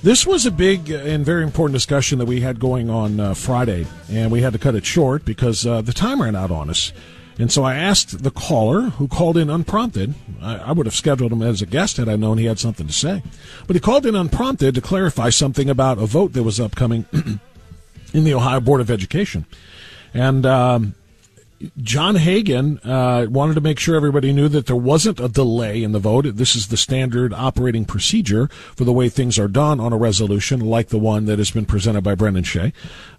This 0.00 0.24
was 0.24 0.46
a 0.46 0.52
big 0.52 0.90
and 0.90 1.26
very 1.26 1.42
important 1.42 1.74
discussion 1.74 2.18
that 2.18 2.26
we 2.26 2.40
had 2.40 2.60
going 2.60 2.88
on 2.88 3.18
uh, 3.18 3.34
Friday, 3.34 3.84
and 4.08 4.30
we 4.30 4.42
had 4.42 4.52
to 4.52 4.58
cut 4.58 4.76
it 4.76 4.86
short 4.86 5.24
because 5.24 5.66
uh, 5.66 5.80
the 5.82 5.92
time 5.92 6.22
ran 6.22 6.36
out 6.36 6.52
on 6.52 6.70
us. 6.70 6.92
And 7.36 7.50
so 7.50 7.64
I 7.64 7.74
asked 7.74 8.22
the 8.22 8.30
caller, 8.30 8.82
who 8.82 9.08
called 9.08 9.36
in 9.36 9.50
unprompted. 9.50 10.14
I, 10.40 10.56
I, 10.58 10.72
would 10.72 10.86
have 10.86 10.94
scheduled 10.94 11.32
him 11.32 11.42
as 11.42 11.62
a 11.62 11.66
guest 11.66 11.96
had 11.96 12.08
I 12.08 12.14
known 12.14 12.38
he 12.38 12.44
had 12.44 12.60
something 12.60 12.86
to 12.86 12.92
say. 12.92 13.24
But 13.66 13.74
he 13.74 13.80
called 13.80 14.06
in 14.06 14.14
unprompted 14.14 14.76
to 14.76 14.80
clarify 14.80 15.30
something 15.30 15.68
about 15.68 15.98
a 15.98 16.06
vote 16.06 16.32
that 16.32 16.44
was 16.44 16.60
upcoming 16.60 17.04
in 18.12 18.24
the 18.24 18.34
Ohio 18.34 18.60
Board 18.60 18.80
of 18.80 18.90
Education. 18.90 19.46
And 20.14 20.46
um, 20.46 20.94
John 21.78 22.16
Hagan 22.16 22.78
uh, 22.84 23.26
wanted 23.28 23.54
to 23.54 23.60
make 23.60 23.80
sure 23.80 23.96
everybody 23.96 24.32
knew 24.32 24.48
that 24.48 24.66
there 24.66 24.76
wasn't 24.76 25.18
a 25.18 25.28
delay 25.28 25.82
in 25.82 25.92
the 25.92 25.98
vote. 25.98 26.24
This 26.36 26.54
is 26.54 26.68
the 26.68 26.76
standard 26.76 27.32
operating 27.32 27.84
procedure 27.84 28.48
for 28.76 28.84
the 28.84 28.92
way 28.92 29.08
things 29.08 29.38
are 29.38 29.48
done 29.48 29.80
on 29.80 29.92
a 29.92 29.96
resolution 29.96 30.60
like 30.60 30.88
the 30.88 30.98
one 30.98 31.24
that 31.24 31.38
has 31.38 31.50
been 31.50 31.66
presented 31.66 32.02
by 32.02 32.14
Brendan 32.14 32.44
Shea. 32.44 32.72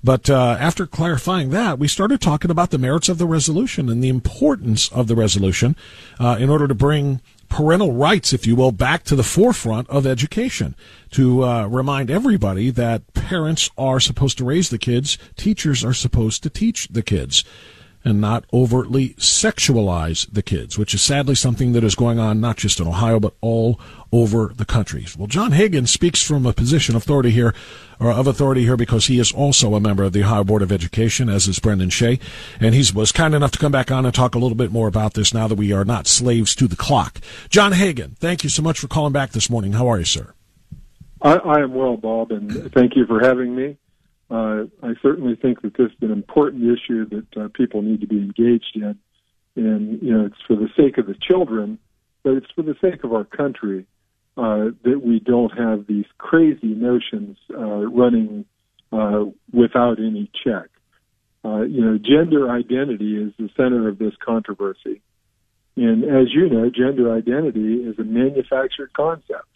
But 0.04 0.30
uh, 0.30 0.58
after 0.59 0.88
clarifying 0.88 1.50
that, 1.50 1.80
we 1.80 1.88
started 1.88 2.22
talking 2.22 2.52
about 2.52 2.70
the 2.70 2.78
merits 2.78 3.09
of 3.09 3.17
the 3.17 3.28
resolution 3.28 3.90
and 3.90 4.02
the 4.02 4.09
importance 4.09 4.90
of 4.90 5.08
the 5.08 5.16
resolution 5.16 5.76
uh, 6.20 6.38
in 6.40 6.50
order 6.50 6.67
to 6.67 6.76
bring 6.76 7.22
parental 7.50 7.94
rights, 7.94 8.31
if 8.31 8.48
you 8.48 8.56
will, 8.56 8.72
back 8.72 9.03
to 9.03 9.16
the 9.16 9.23
forefront 9.23 9.90
of 9.90 10.06
education 10.06 10.76
to 11.12 11.44
uh, 11.44 11.66
remind 11.66 12.09
everybody 12.09 12.70
that 12.70 13.14
parents 13.14 13.70
are 13.78 14.00
supposed 14.00 14.38
to 14.38 14.45
raise 14.45 14.70
the 14.70 14.78
kids, 14.78 15.17
teachers 15.36 15.84
are 15.84 15.94
supposed 15.94 16.44
to 16.44 16.50
teach 16.50 16.88
the 16.90 17.02
kids 17.02 17.44
and 18.03 18.21
not 18.21 18.45
overtly 18.53 19.09
sexualize 19.16 20.31
the 20.31 20.41
kids, 20.41 20.77
which 20.77 20.94
is 20.94 21.02
sadly 21.02 21.35
something 21.35 21.73
that 21.73 21.84
is 21.84 21.95
going 21.95 22.17
on 22.20 22.39
not 22.39 22.58
just 22.58 22.80
in 22.80 22.88
Ohio, 22.88 23.20
but 23.20 23.34
all 23.41 23.80
over 24.12 24.52
the 24.55 24.66
country. 24.66 25.05
Well, 25.17 25.27
John 25.27 25.52
Hagan 25.52 25.85
speaks 25.85 26.23
from 26.23 26.45
a 26.45 26.53
position 26.53 26.95
of 26.95 27.03
authority 27.03 27.31
here, 27.31 27.53
or 27.99 28.12
of 28.12 28.25
authority 28.25 28.63
here, 28.63 28.77
because 28.77 29.08
he 29.08 29.20
is 29.20 29.31
also 29.31 29.75
a 29.75 29.80
member 29.80 30.03
of 30.03 30.13
the 30.13 30.23
Ohio 30.23 30.44
Board 30.44 30.61
of 30.61 30.72
Education, 30.72 31.30
as 31.30 31.47
is 31.47 31.59
Brendan 31.59 31.89
Shea, 31.89 32.19
and 32.59 32.73
he 32.73 32.83
was 32.94 33.11
kind 33.11 33.36
enough 33.36 33.52
to 33.52 33.59
come 33.59 33.72
back 33.72 33.91
on 33.91 34.06
and 34.06 34.16
talk 34.16 34.34
a 34.34 34.39
little 34.39 34.58
bit 34.58 34.72
more 34.72 34.88
about 34.88 35.13
this 35.13 35.34
now 35.34 35.47
that 35.47 35.56
we 35.56 35.72
are 35.73 35.86
not 35.86 36.08
slaves 36.08 36.56
to 36.56 36.67
the 36.67 36.75
clock. 36.75 37.19
John 37.50 37.73
Hagan, 37.73 38.16
thank 38.19 38.44
you 38.44 38.50
so 38.50 38.61
much 38.61 38.80
for 38.80 38.88
calling 38.88 39.13
back 39.13 39.31
this 39.31 39.50
morning. 39.50 39.73
How 39.73 39.88
are 39.88 40.00
you, 40.00 40.06
sir? 40.06 40.34
I, 41.22 41.36
I 41.36 41.59
am 41.61 41.73
well, 41.73 41.97
Bob, 41.97 42.31
and 42.31 42.72
thank 42.73 42.95
you 42.95 43.06
for 43.06 43.19
having 43.19 43.53
me. 43.56 43.78
Uh, 44.30 44.66
I 44.83 44.94
certainly 45.02 45.35
think 45.35 45.61
that 45.63 45.75
this 45.75 45.91
is 45.91 45.97
an 46.02 46.11
important 46.11 46.63
issue 46.63 47.08
that 47.09 47.41
uh, 47.41 47.47
people 47.53 47.81
need 47.81 48.02
to 48.02 48.08
be 48.08 48.17
engaged 48.17 48.75
in. 48.75 48.97
And, 49.55 50.02
you 50.02 50.16
know, 50.16 50.25
it's 50.25 50.41
for 50.47 50.55
the 50.55 50.69
sake 50.77 50.97
of 50.97 51.08
the 51.08 51.16
children, 51.19 51.80
but 52.23 52.33
it's 52.33 52.52
for 52.55 52.61
the 52.61 52.75
sake 52.80 53.03
of 53.03 53.13
our 53.13 53.23
country 53.23 53.88
uh, 54.38 54.69
that 54.83 55.02
we 55.03 55.19
don't 55.19 55.57
have 55.57 55.88
these 55.88 56.05
crazy 56.17 56.67
notions 56.67 57.38
uh, 57.53 57.88
running 57.88 58.45
uh, 58.91 59.25
without 59.52 60.00
any 60.00 60.30
check. 60.44 60.69
Uh, 61.44 61.61
you 61.61 61.81
know, 61.81 61.97
gender 61.97 62.50
identity 62.50 63.16
is 63.16 63.33
the 63.39 63.50
center 63.57 63.88
of 63.88 63.97
this 63.97 64.13
controversy. 64.23 65.02
And 65.75 66.03
as 66.03 66.33
you 66.33 66.50
know, 66.50 66.69
gender 66.69 67.16
identity 67.16 67.75
is 67.75 67.97
a 67.97 68.03
manufactured 68.03 68.91
concept. 68.94 69.47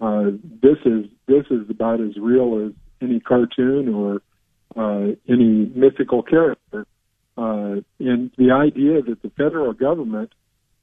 Uh, 0.00 0.32
this 0.62 0.76
is 0.84 1.06
this 1.26 1.46
is 1.50 1.70
about 1.70 2.00
as 2.00 2.16
real 2.18 2.66
as 2.66 2.72
any 3.00 3.20
cartoon 3.20 3.94
or 3.94 4.22
uh, 4.76 5.12
any 5.28 5.70
mythical 5.74 6.22
character. 6.22 6.86
Uh, 7.36 7.80
and 7.98 8.30
the 8.38 8.50
idea 8.50 9.02
that 9.02 9.20
the 9.22 9.30
federal 9.36 9.72
government 9.72 10.32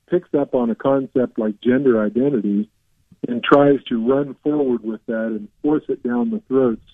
picks 0.09 0.34
up 0.34 0.53
on 0.53 0.69
a 0.69 0.75
concept 0.75 1.39
like 1.39 1.59
gender 1.61 2.03
identity 2.03 2.69
and 3.28 3.44
tries 3.44 3.81
to 3.86 4.08
run 4.08 4.36
forward 4.44 4.84
with 4.84 5.03
that 5.08 5.28
and 5.28 5.47
force 5.61 5.84
it 5.88 6.03
down 6.03 6.30
the 6.30 6.41
throats 6.47 6.86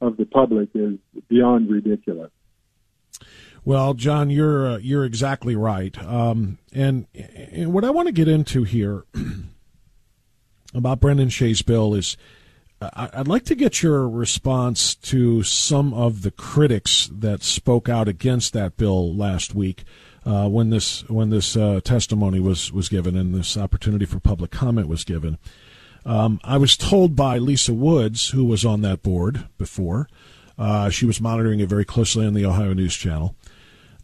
of 0.00 0.16
the 0.16 0.26
public 0.26 0.68
is 0.74 0.98
beyond 1.28 1.70
ridiculous. 1.70 2.30
Well, 3.64 3.94
John, 3.94 4.30
you're 4.30 4.66
uh, 4.66 4.78
you're 4.78 5.04
exactly 5.04 5.56
right. 5.56 5.96
Um, 6.02 6.58
and, 6.72 7.06
and 7.14 7.72
what 7.72 7.84
I 7.84 7.90
want 7.90 8.06
to 8.06 8.12
get 8.12 8.28
into 8.28 8.64
here 8.64 9.04
about 10.74 11.00
Brendan 11.00 11.28
Shea's 11.28 11.62
bill 11.62 11.94
is 11.94 12.16
I'd 12.80 13.26
like 13.26 13.44
to 13.46 13.56
get 13.56 13.82
your 13.82 14.08
response 14.08 14.94
to 14.94 15.42
some 15.42 15.92
of 15.92 16.22
the 16.22 16.30
critics 16.30 17.10
that 17.12 17.42
spoke 17.42 17.88
out 17.88 18.06
against 18.06 18.52
that 18.52 18.76
bill 18.76 19.12
last 19.12 19.52
week 19.52 19.82
uh, 20.24 20.48
when 20.48 20.70
this 20.70 21.08
when 21.08 21.30
this 21.30 21.56
uh, 21.56 21.80
testimony 21.82 22.38
was 22.38 22.72
was 22.72 22.88
given 22.88 23.16
and 23.16 23.34
this 23.34 23.56
opportunity 23.56 24.04
for 24.04 24.20
public 24.20 24.52
comment 24.52 24.86
was 24.86 25.02
given. 25.02 25.38
Um, 26.06 26.40
I 26.44 26.56
was 26.56 26.76
told 26.76 27.16
by 27.16 27.38
Lisa 27.38 27.74
Woods, 27.74 28.30
who 28.30 28.44
was 28.44 28.64
on 28.64 28.82
that 28.82 29.02
board 29.02 29.48
before, 29.58 30.08
uh, 30.56 30.88
she 30.88 31.04
was 31.04 31.20
monitoring 31.20 31.58
it 31.58 31.68
very 31.68 31.84
closely 31.84 32.26
on 32.26 32.34
the 32.34 32.46
Ohio 32.46 32.74
News 32.74 32.94
Channel, 32.94 33.34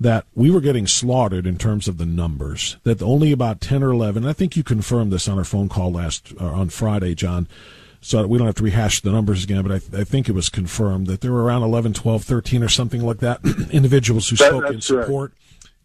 that 0.01 0.27
we 0.35 0.51
were 0.51 0.61
getting 0.61 0.89
slaughtered 0.89 1.47
in 1.47 1.59
terms 1.59 1.87
of 1.87 1.99
the 1.99 2.07
numbers. 2.07 2.77
That 2.83 3.01
only 3.01 3.31
about 3.31 3.61
ten 3.61 3.85
or 3.85 3.93
eleven. 3.93 4.27
I 4.27 4.33
think 4.33 4.57
you 4.57 4.65
confirmed 4.65 5.13
this 5.13 5.29
on 5.29 5.39
our 5.39 5.45
phone 5.45 5.69
call 5.69 5.93
last 5.93 6.33
uh, 6.41 6.47
on 6.47 6.71
Friday, 6.71 7.15
John 7.15 7.47
so 8.05 8.27
we 8.27 8.37
don't 8.37 8.47
have 8.47 8.57
to 8.57 8.63
rehash 8.63 9.01
the 9.01 9.11
numbers 9.11 9.45
again, 9.45 9.63
but 9.63 9.73
I, 9.73 9.79
th- 9.79 9.95
I, 9.95 10.05
think 10.05 10.29
it 10.29 10.33
was 10.33 10.51
confirmed 10.51 11.07
that 11.07 11.23
there 11.23 11.33
were 11.33 11.43
around 11.43 11.63
11, 11.63 11.95
12, 11.95 12.23
13 12.23 12.63
or 12.63 12.69
something 12.69 13.01
like 13.01 13.21
that 13.21 13.41
individuals 13.71 14.29
who 14.29 14.37
that, 14.37 14.49
spoke 14.51 14.71
in 14.71 14.81
support 14.83 15.33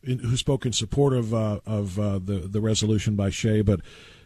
in, 0.03 0.19
who 0.19 0.35
spoke 0.35 0.65
in 0.65 0.73
support 0.73 1.13
of 1.13 1.33
uh, 1.33 1.61
of 1.65 1.97
uh, 1.97 2.19
the 2.19 2.39
the 2.39 2.59
resolution 2.59 3.15
by 3.15 3.29
Shea, 3.29 3.61
but 3.61 3.79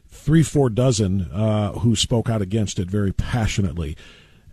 three, 0.07 0.41
four 0.41 0.71
dozen 0.71 1.31
uh, 1.31 1.73
who 1.73 1.95
spoke 1.95 2.31
out 2.31 2.41
against 2.41 2.79
it 2.79 2.89
very 2.89 3.11
passionately. 3.11 3.95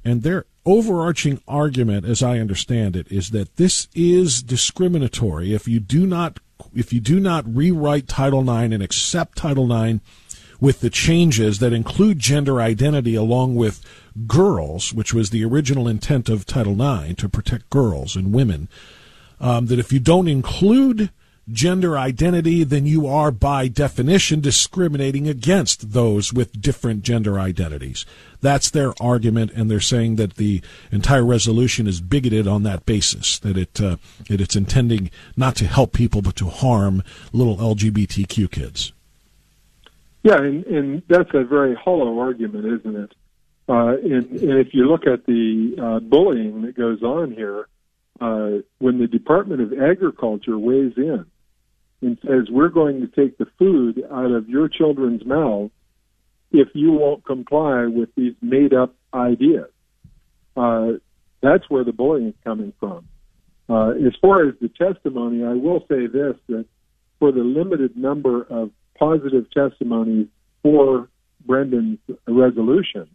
And 0.04 0.22
their 0.22 0.44
overarching 0.66 1.40
argument, 1.48 2.04
as 2.04 2.22
I 2.22 2.40
understand 2.40 2.94
it, 2.94 3.10
is 3.10 3.30
that 3.30 3.56
this 3.56 3.88
is 3.94 4.42
discriminatory 4.42 5.54
if 5.54 5.66
you 5.66 5.80
do 5.80 6.06
not 6.06 6.40
if 6.74 6.92
you 6.92 7.00
do 7.00 7.18
not 7.18 7.44
rewrite 7.46 8.06
Title 8.06 8.42
IX 8.42 8.74
and 8.74 8.82
accept 8.82 9.38
Title 9.38 9.72
IX 9.72 10.00
with 10.60 10.80
the 10.80 10.90
changes 10.90 11.58
that 11.58 11.72
include 11.72 12.18
gender 12.18 12.60
identity 12.60 13.14
along 13.14 13.54
with 13.54 13.84
girls, 14.26 14.92
which 14.92 15.14
was 15.14 15.30
the 15.30 15.44
original 15.44 15.88
intent 15.88 16.28
of 16.28 16.46
Title 16.46 16.80
IX 16.80 17.14
to 17.14 17.28
protect 17.28 17.70
girls 17.70 18.16
and 18.16 18.32
women, 18.32 18.68
um, 19.40 19.66
that 19.66 19.78
if 19.78 19.92
you 19.92 19.98
don't 19.98 20.28
include 20.28 21.10
gender 21.52 21.98
identity, 21.98 22.64
then 22.64 22.86
you 22.86 23.06
are 23.06 23.30
by 23.30 23.68
definition 23.68 24.40
discriminating 24.40 25.28
against 25.28 25.92
those 25.92 26.32
with 26.32 26.60
different 26.60 27.02
gender 27.02 27.38
identities. 27.38 28.06
That's 28.40 28.70
their 28.70 28.92
argument, 29.02 29.52
and 29.52 29.70
they're 29.70 29.80
saying 29.80 30.16
that 30.16 30.36
the 30.36 30.62
entire 30.92 31.24
resolution 31.24 31.86
is 31.86 32.00
bigoted 32.00 32.46
on 32.46 32.62
that 32.64 32.86
basis. 32.86 33.38
That 33.38 33.56
it 33.56 33.80
uh, 33.80 33.96
that 34.28 34.40
it's 34.40 34.56
intending 34.56 35.10
not 35.36 35.56
to 35.56 35.66
help 35.66 35.92
people 35.92 36.22
but 36.22 36.36
to 36.36 36.48
harm 36.48 37.02
little 37.32 37.56
LGBTQ 37.56 38.50
kids. 38.50 38.92
Yeah, 40.22 40.36
and, 40.36 40.64
and 40.66 41.02
that's 41.08 41.30
a 41.32 41.44
very 41.44 41.74
hollow 41.74 42.18
argument, 42.18 42.66
isn't 42.80 42.96
it? 42.96 43.12
Uh, 43.68 43.96
and, 43.96 44.30
and 44.30 44.58
if 44.58 44.74
you 44.74 44.86
look 44.86 45.06
at 45.06 45.26
the 45.26 45.76
uh, 45.80 46.00
bullying 46.00 46.62
that 46.62 46.76
goes 46.76 47.02
on 47.02 47.32
here, 47.32 47.68
uh, 48.20 48.58
when 48.78 48.98
the 48.98 49.06
Department 49.06 49.62
of 49.62 49.72
Agriculture 49.72 50.58
weighs 50.58 50.92
in 50.96 51.24
and 52.02 52.18
says, 52.22 52.50
we're 52.50 52.68
going 52.68 53.00
to 53.00 53.06
take 53.06 53.38
the 53.38 53.46
food 53.58 54.02
out 54.12 54.30
of 54.30 54.48
your 54.48 54.68
children's 54.68 55.24
mouths 55.24 55.72
if 56.52 56.68
you 56.74 56.92
won't 56.92 57.24
comply 57.24 57.86
with 57.86 58.14
these 58.14 58.34
made 58.42 58.74
up 58.74 58.94
ideas. 59.14 59.70
Uh, 60.56 60.92
that's 61.40 61.68
where 61.70 61.84
the 61.84 61.92
bullying 61.92 62.28
is 62.28 62.34
coming 62.44 62.72
from. 62.78 63.06
Uh, 63.68 63.90
as 63.90 64.14
far 64.20 64.48
as 64.48 64.54
the 64.60 64.68
testimony, 64.68 65.44
I 65.44 65.54
will 65.54 65.80
say 65.88 66.06
this 66.06 66.34
that 66.48 66.66
for 67.20 67.30
the 67.30 67.44
limited 67.44 67.96
number 67.96 68.42
of 68.42 68.70
positive 69.00 69.50
testimonies 69.50 70.28
for 70.62 71.08
Brendan's 71.44 71.98
resolution, 72.28 73.08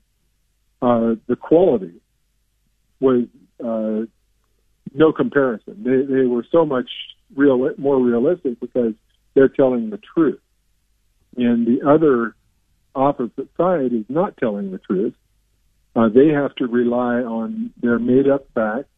uh, 0.81 1.15
the 1.27 1.37
quality 1.39 2.01
was 2.99 3.25
uh, 3.63 4.05
no 4.93 5.13
comparison. 5.13 5.83
They, 5.83 6.13
they 6.13 6.25
were 6.25 6.45
so 6.51 6.65
much 6.65 6.89
real, 7.35 7.69
more 7.77 7.99
realistic 7.99 8.59
because 8.59 8.93
they're 9.35 9.47
telling 9.47 9.91
the 9.91 9.99
truth. 10.13 10.39
And 11.37 11.67
the 11.67 11.87
other 11.87 12.35
opposite 12.95 13.49
side 13.57 13.93
is 13.93 14.05
not 14.09 14.37
telling 14.37 14.71
the 14.71 14.79
truth. 14.79 15.13
Uh, 15.95 16.09
they 16.09 16.29
have 16.29 16.53
to 16.55 16.67
rely 16.67 17.15
on 17.15 17.71
their 17.81 17.99
made 17.99 18.27
up 18.27 18.47
facts, 18.53 18.89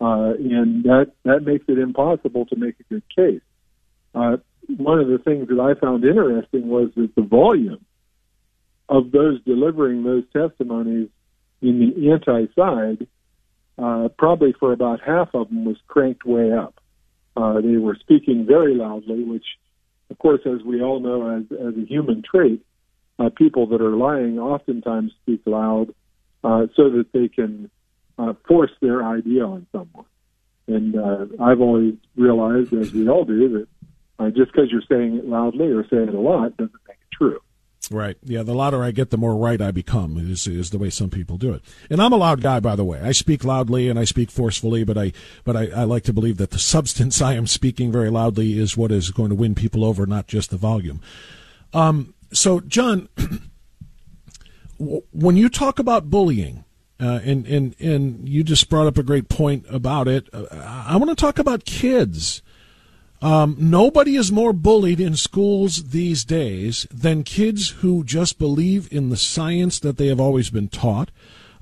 uh, 0.00 0.32
and 0.38 0.84
that, 0.84 1.12
that 1.24 1.42
makes 1.42 1.64
it 1.68 1.78
impossible 1.78 2.44
to 2.46 2.56
make 2.56 2.74
a 2.80 2.94
good 2.94 3.02
case. 3.14 3.40
Uh, 4.14 4.36
one 4.68 5.00
of 5.00 5.08
the 5.08 5.18
things 5.18 5.48
that 5.48 5.58
I 5.58 5.78
found 5.80 6.04
interesting 6.04 6.68
was 6.68 6.90
that 6.96 7.14
the 7.14 7.22
volume 7.22 7.84
of 8.88 9.10
those 9.10 9.42
delivering 9.44 10.04
those 10.04 10.24
testimonies 10.32 11.08
in 11.60 11.78
the 11.78 12.10
anti 12.10 12.46
side, 12.54 13.06
uh, 13.78 14.08
probably 14.18 14.52
for 14.52 14.72
about 14.72 15.00
half 15.00 15.34
of 15.34 15.48
them, 15.48 15.64
was 15.64 15.76
cranked 15.86 16.24
way 16.24 16.52
up. 16.52 16.74
Uh, 17.36 17.60
they 17.60 17.76
were 17.76 17.96
speaking 17.96 18.46
very 18.46 18.74
loudly, 18.74 19.22
which, 19.22 19.44
of 20.10 20.18
course, 20.18 20.40
as 20.44 20.62
we 20.64 20.82
all 20.82 21.00
know, 21.00 21.36
as, 21.36 21.44
as 21.52 21.74
a 21.76 21.86
human 21.86 22.22
trait, 22.22 22.64
uh, 23.18 23.30
people 23.30 23.66
that 23.68 23.80
are 23.80 23.96
lying 23.96 24.38
oftentimes 24.38 25.12
speak 25.22 25.42
loud 25.46 25.94
uh, 26.44 26.66
so 26.74 26.90
that 26.90 27.06
they 27.12 27.28
can 27.28 27.70
uh, 28.18 28.32
force 28.46 28.70
their 28.80 29.04
idea 29.04 29.44
on 29.44 29.66
someone. 29.72 30.04
And 30.66 30.96
uh, 30.96 31.26
I've 31.42 31.60
always 31.60 31.94
realized, 32.16 32.72
as 32.74 32.92
we 32.92 33.08
all 33.08 33.24
do, 33.24 33.48
that 33.48 33.68
uh, 34.18 34.30
just 34.30 34.52
because 34.52 34.70
you're 34.70 34.82
saying 34.88 35.16
it 35.16 35.26
loudly 35.26 35.68
or 35.68 35.86
saying 35.88 36.08
it 36.08 36.14
a 36.14 36.20
lot 36.20 36.56
doesn't 36.56 36.72
make 36.86 36.96
it 36.96 37.16
true. 37.16 37.40
Right. 37.90 38.16
Yeah. 38.22 38.42
The 38.42 38.54
louder 38.54 38.82
I 38.82 38.90
get, 38.90 39.10
the 39.10 39.16
more 39.16 39.36
right 39.36 39.60
I 39.60 39.70
become. 39.70 40.18
Is 40.18 40.46
is 40.46 40.70
the 40.70 40.78
way 40.78 40.90
some 40.90 41.08
people 41.08 41.38
do 41.38 41.54
it. 41.54 41.62
And 41.88 42.02
I'm 42.02 42.12
a 42.12 42.16
loud 42.16 42.42
guy, 42.42 42.60
by 42.60 42.76
the 42.76 42.84
way. 42.84 43.00
I 43.00 43.12
speak 43.12 43.44
loudly 43.44 43.88
and 43.88 43.98
I 43.98 44.04
speak 44.04 44.30
forcefully, 44.30 44.84
but 44.84 44.98
I 44.98 45.12
but 45.44 45.56
I, 45.56 45.68
I 45.68 45.84
like 45.84 46.02
to 46.04 46.12
believe 46.12 46.36
that 46.36 46.50
the 46.50 46.58
substance 46.58 47.22
I 47.22 47.34
am 47.34 47.46
speaking 47.46 47.90
very 47.90 48.10
loudly 48.10 48.58
is 48.58 48.76
what 48.76 48.92
is 48.92 49.10
going 49.10 49.30
to 49.30 49.34
win 49.34 49.54
people 49.54 49.84
over, 49.84 50.06
not 50.06 50.26
just 50.26 50.50
the 50.50 50.56
volume. 50.56 51.00
Um. 51.72 52.14
So, 52.30 52.60
John, 52.60 53.08
when 54.78 55.36
you 55.38 55.48
talk 55.48 55.78
about 55.78 56.10
bullying, 56.10 56.64
uh, 57.00 57.20
and 57.24 57.46
and 57.46 57.74
and 57.80 58.28
you 58.28 58.42
just 58.42 58.68
brought 58.68 58.86
up 58.86 58.98
a 58.98 59.02
great 59.02 59.28
point 59.28 59.64
about 59.70 60.08
it. 60.08 60.28
Uh, 60.32 60.46
I 60.52 60.96
want 60.96 61.10
to 61.10 61.16
talk 61.16 61.38
about 61.38 61.64
kids. 61.64 62.42
Um, 63.20 63.56
nobody 63.58 64.14
is 64.14 64.30
more 64.30 64.52
bullied 64.52 65.00
in 65.00 65.16
schools 65.16 65.90
these 65.90 66.24
days 66.24 66.86
than 66.90 67.24
kids 67.24 67.70
who 67.70 68.04
just 68.04 68.38
believe 68.38 68.92
in 68.92 69.10
the 69.10 69.16
science 69.16 69.80
that 69.80 69.96
they 69.96 70.06
have 70.06 70.20
always 70.20 70.50
been 70.50 70.68
taught, 70.68 71.10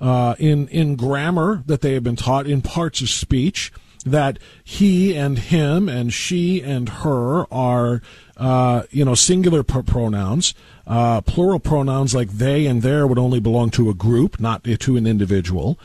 uh, 0.00 0.35
in 0.38 0.69
in 0.69 0.97
grammar 0.97 1.62
that 1.67 1.81
they 1.81 1.94
have 1.94 2.05
been 2.05 2.17
taught, 2.17 2.47
in 2.47 2.61
parts 2.61 3.00
of 3.00 3.08
speech 3.08 3.73
that 4.05 4.38
he 4.62 5.17
and 5.17 5.38
him 5.38 5.88
and 5.88 6.12
she 6.12 6.62
and 6.62 6.88
her 6.88 7.53
are, 7.53 8.00
uh, 8.37 8.85
you 8.91 9.05
know, 9.05 9.14
singular 9.14 9.62
pr- 9.62 9.81
pronouns. 9.81 10.55
Uh, 10.87 11.20
plural 11.23 11.58
pronouns 11.58 12.14
like 12.14 12.31
they 12.31 12.67
and 12.67 12.82
their 12.82 13.06
would 13.06 13.19
only 13.19 13.41
belong 13.41 13.70
to 13.70 13.91
a 13.91 13.94
group, 13.94 14.38
not 14.38 14.62
to 14.62 14.97
an 14.97 15.06
individual. 15.06 15.76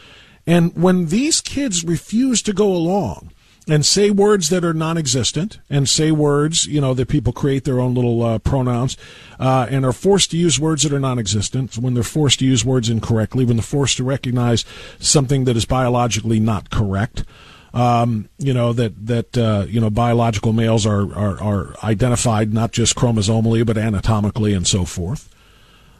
And 0.45 0.75
when 0.75 1.07
these 1.07 1.41
kids 1.41 1.83
refuse 1.83 2.41
to 2.43 2.53
go 2.53 2.67
along 2.67 3.31
and 3.67 3.85
say 3.85 4.09
words 4.09 4.49
that 4.49 4.65
are 4.65 4.73
non-existent 4.73 5.59
and 5.69 5.87
say 5.87 6.11
words 6.11 6.65
you 6.65 6.81
know 6.81 6.93
that 6.93 7.07
people 7.07 7.31
create 7.31 7.63
their 7.63 7.79
own 7.79 7.93
little 7.93 8.23
uh, 8.23 8.39
pronouns 8.39 8.97
uh, 9.39 9.67
and 9.69 9.85
are 9.85 9.93
forced 9.93 10.31
to 10.31 10.37
use 10.37 10.59
words 10.59 10.83
that 10.83 10.93
are 10.93 10.99
non-existent. 10.99 11.77
When 11.77 11.93
they're 11.93 12.03
forced 12.03 12.39
to 12.39 12.45
use 12.45 12.65
words 12.65 12.89
incorrectly 12.89 13.45
when 13.45 13.57
they're 13.57 13.63
forced 13.63 13.97
to 13.97 14.03
recognize 14.03 14.65
something 14.99 15.45
that 15.45 15.55
is 15.55 15.65
biologically 15.65 16.39
not 16.39 16.69
correct 16.69 17.23
um, 17.73 18.29
you 18.37 18.53
know 18.53 18.73
that 18.73 19.05
that 19.07 19.37
uh, 19.37 19.65
you 19.67 19.79
know 19.79 19.89
biological 19.89 20.53
males 20.53 20.85
are, 20.85 21.13
are 21.15 21.41
are 21.41 21.75
identified 21.83 22.53
not 22.53 22.71
just 22.71 22.95
chromosomally 22.95 23.65
but 23.65 23.77
anatomically 23.77 24.53
and 24.53 24.67
so 24.67 24.85
forth. 24.85 25.29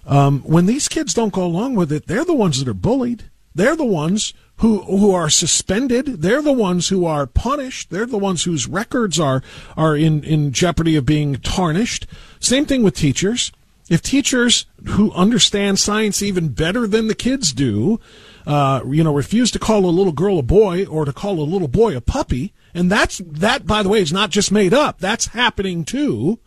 Um, 0.06 0.42
when 0.42 0.66
these 0.66 0.88
kids 0.88 1.14
don't 1.14 1.34
go 1.34 1.46
along 1.46 1.76
with 1.76 1.92
it 1.92 2.08
they're 2.08 2.26
the 2.26 2.34
ones 2.34 2.60
that 2.60 2.68
are 2.68 2.74
bullied 2.74 3.26
they're 3.56 3.76
the 3.76 3.86
ones 3.86 4.34
who 4.58 4.80
who 4.84 5.12
are 5.12 5.30
suspended. 5.30 6.22
They're 6.22 6.42
the 6.42 6.54
ones 6.54 6.90
who 6.90 7.06
are 7.06 7.26
punished. 7.28 7.90
They're 7.90 8.06
the 8.06 8.18
ones 8.18 8.44
whose 8.44 8.68
records 8.68 9.20
are 9.20 9.42
are 9.76 9.96
in 9.96 10.24
in 10.24 10.52
jeopardy 10.52 10.96
of 10.96 11.06
being 11.06 11.36
tarnished. 11.36 12.08
Same 12.40 12.66
thing 12.66 12.84
with 12.84 12.96
teachers. 12.96 13.52
If 13.90 14.02
teachers 14.02 14.68
who 14.90 15.12
understand 15.12 15.80
science 15.80 16.22
even 16.22 16.50
better 16.50 16.88
than 16.88 17.08
the 17.08 17.16
kids 17.16 17.52
do, 17.52 18.00
uh, 18.48 18.82
you 18.88 19.04
know, 19.04 19.14
refuse 19.14 19.52
to 19.52 19.60
call 19.60 19.86
a 19.86 19.92
little 19.92 20.14
girl 20.14 20.40
a 20.40 20.44
boy 20.44 20.86
or 20.86 21.04
to 21.04 21.12
call 21.12 21.42
a 21.42 21.44
little 21.44 21.68
boy 21.68 21.98
a 21.98 22.00
puppy, 22.00 22.54
and 22.74 22.90
that's 22.90 23.22
that, 23.26 23.66
by 23.66 23.84
the 23.84 23.90
way, 23.90 24.00
is 24.00 24.14
not 24.14 24.30
just 24.30 24.52
made 24.52 24.74
up. 24.74 25.00
That's 25.00 25.28
happening 25.28 25.84
too 25.84 26.40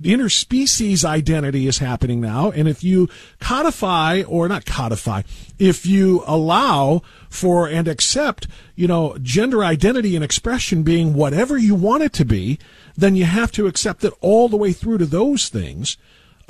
the 0.00 0.14
interspecies 0.14 1.04
identity 1.04 1.66
is 1.66 1.78
happening 1.78 2.20
now. 2.20 2.50
And 2.50 2.66
if 2.66 2.82
you 2.82 3.08
codify 3.38 4.22
or 4.26 4.48
not 4.48 4.64
codify, 4.64 5.22
if 5.58 5.84
you 5.84 6.24
allow 6.26 7.02
for 7.28 7.68
and 7.68 7.86
accept, 7.86 8.46
you 8.74 8.88
know, 8.88 9.16
gender 9.22 9.62
identity 9.62 10.16
and 10.16 10.24
expression 10.24 10.82
being 10.82 11.12
whatever 11.12 11.58
you 11.58 11.74
want 11.74 12.02
it 12.02 12.14
to 12.14 12.24
be, 12.24 12.58
then 12.96 13.14
you 13.14 13.26
have 13.26 13.52
to 13.52 13.66
accept 13.66 14.02
it 14.02 14.14
all 14.20 14.48
the 14.48 14.56
way 14.56 14.72
through 14.72 14.98
to 14.98 15.06
those 15.06 15.48
things 15.50 15.98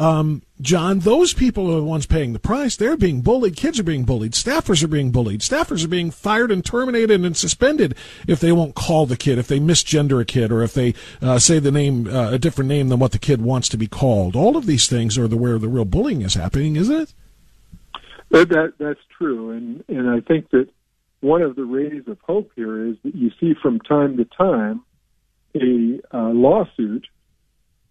um, 0.01 0.43
John, 0.63 1.01
those 1.01 1.35
people 1.35 1.71
are 1.71 1.79
the 1.79 1.85
ones 1.85 2.07
paying 2.07 2.33
the 2.33 2.39
price. 2.39 2.75
They're 2.75 2.97
being 2.97 3.21
bullied. 3.21 3.55
Kids 3.55 3.79
are 3.79 3.85
being 3.85 4.05
bullied. 4.05 4.33
Staffers 4.33 4.83
are 4.83 4.89
being 4.89 5.11
bullied. 5.13 5.41
Staffers 5.41 5.85
are 5.85 5.89
being 5.89 6.11
fired 6.11 6.51
and 6.51 6.65
terminated 6.65 7.23
and 7.23 7.37
suspended 7.37 7.95
if 8.27 8.41
they 8.41 8.51
won't 8.51 8.75
call 8.75 9.05
the 9.05 9.19
kid, 9.19 9.37
if 9.37 9.47
they 9.47 9.61
misgender 9.61 10.19
a 10.19 10.25
kid, 10.25 10.51
or 10.51 10.63
if 10.63 10.73
they 10.73 10.95
uh, 11.21 11.39
say 11.39 11.59
the 11.59 11.71
name 11.71 12.09
uh, 12.09 12.31
a 12.31 12.39
different 12.39 12.69
name 12.69 12.89
than 12.89 12.99
what 12.99 13.13
the 13.13 13.19
kid 13.19 13.43
wants 13.43 13.69
to 13.69 13.77
be 13.77 13.87
called. 13.87 14.35
All 14.35 14.57
of 14.57 14.65
these 14.65 14.89
things 14.89 15.19
are 15.19 15.29
the 15.29 15.37
where 15.37 15.59
the 15.59 15.69
real 15.69 15.85
bullying 15.85 16.23
is 16.23 16.33
happening, 16.33 16.77
isn't 16.77 16.97
it? 16.97 17.15
That, 18.31 18.49
that 18.49 18.73
that's 18.79 19.01
true, 19.19 19.51
and 19.51 19.85
and 19.89 20.09
I 20.09 20.21
think 20.21 20.49
that 20.51 20.69
one 21.21 21.43
of 21.43 21.57
the 21.57 21.65
rays 21.65 22.05
of 22.07 22.19
hope 22.23 22.53
here 22.57 22.87
is 22.87 22.97
that 23.05 23.15
you 23.15 23.33
see 23.39 23.53
from 23.61 23.81
time 23.81 24.17
to 24.17 24.25
time 24.25 24.83
a 25.55 26.01
uh, 26.11 26.31
lawsuit 26.31 27.07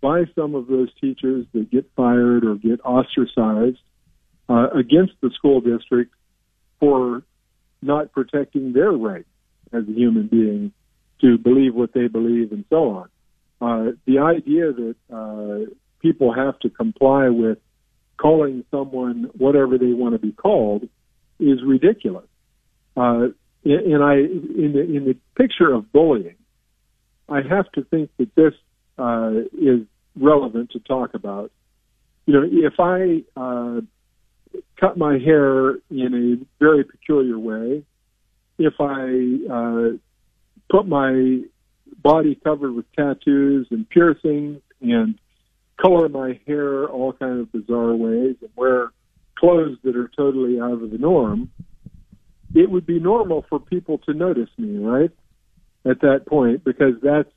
by 0.01 0.23
some 0.35 0.55
of 0.55 0.67
those 0.67 0.89
teachers 0.99 1.45
that 1.53 1.69
get 1.71 1.89
fired 1.95 2.45
or 2.45 2.55
get 2.55 2.79
ostracized 2.83 3.79
uh, 4.47 4.69
against 4.71 5.13
the 5.21 5.29
school 5.35 5.61
district 5.61 6.13
for 6.79 7.23
not 7.81 8.11
protecting 8.11 8.73
their 8.73 8.91
right 8.91 9.25
as 9.73 9.83
a 9.87 9.91
human 9.91 10.27
being 10.27 10.71
to 11.21 11.37
believe 11.37 11.75
what 11.75 11.93
they 11.93 12.07
believe 12.07 12.51
and 12.51 12.65
so 12.69 12.89
on. 12.89 13.09
Uh, 13.61 13.91
the 14.05 14.19
idea 14.19 14.71
that 14.71 14.95
uh, 15.13 15.69
people 16.01 16.33
have 16.33 16.57
to 16.59 16.69
comply 16.69 17.29
with 17.29 17.57
calling 18.17 18.63
someone 18.71 19.29
whatever 19.37 19.77
they 19.77 19.93
want 19.93 20.13
to 20.13 20.19
be 20.19 20.31
called 20.31 20.87
is 21.39 21.59
ridiculous. 21.65 22.27
Uh, 22.95 23.27
and 23.65 24.03
I, 24.03 24.15
in 24.15 24.71
the 24.73 24.81
in 24.81 25.05
the 25.05 25.17
picture 25.35 25.71
of 25.71 25.91
bullying, 25.91 26.35
I 27.27 27.41
have 27.41 27.69
to 27.73 27.83
think 27.83 28.09
that 28.17 28.33
this 28.35 28.53
uh, 28.99 29.31
is 29.53 29.81
relevant 30.15 30.71
to 30.71 30.79
talk 30.79 31.13
about. 31.13 31.51
You 32.25 32.33
know, 32.33 32.47
if 32.49 32.73
I 32.79 33.23
uh, 33.39 33.81
cut 34.79 34.97
my 34.97 35.17
hair 35.17 35.75
in 35.89 36.39
a 36.39 36.63
very 36.63 36.83
peculiar 36.83 37.39
way, 37.39 37.83
if 38.57 38.73
I 38.79 39.51
uh, 39.51 39.97
put 40.69 40.87
my 40.87 41.41
body 42.01 42.35
covered 42.43 42.73
with 42.73 42.85
tattoos 42.95 43.67
and 43.71 43.89
piercings 43.89 44.61
and 44.81 45.17
color 45.81 46.09
my 46.09 46.39
hair 46.45 46.87
all 46.87 47.13
kind 47.13 47.39
of 47.39 47.51
bizarre 47.51 47.95
ways 47.95 48.35
and 48.41 48.49
wear 48.55 48.91
clothes 49.37 49.77
that 49.83 49.95
are 49.95 50.11
totally 50.15 50.59
out 50.59 50.83
of 50.83 50.91
the 50.91 50.97
norm, 50.97 51.49
it 52.53 52.69
would 52.69 52.85
be 52.85 52.99
normal 52.99 53.45
for 53.49 53.59
people 53.59 53.97
to 53.99 54.13
notice 54.13 54.49
me, 54.57 54.77
right? 54.77 55.11
At 55.85 56.01
that 56.01 56.25
point, 56.25 56.63
because 56.63 56.95
that's 57.01 57.29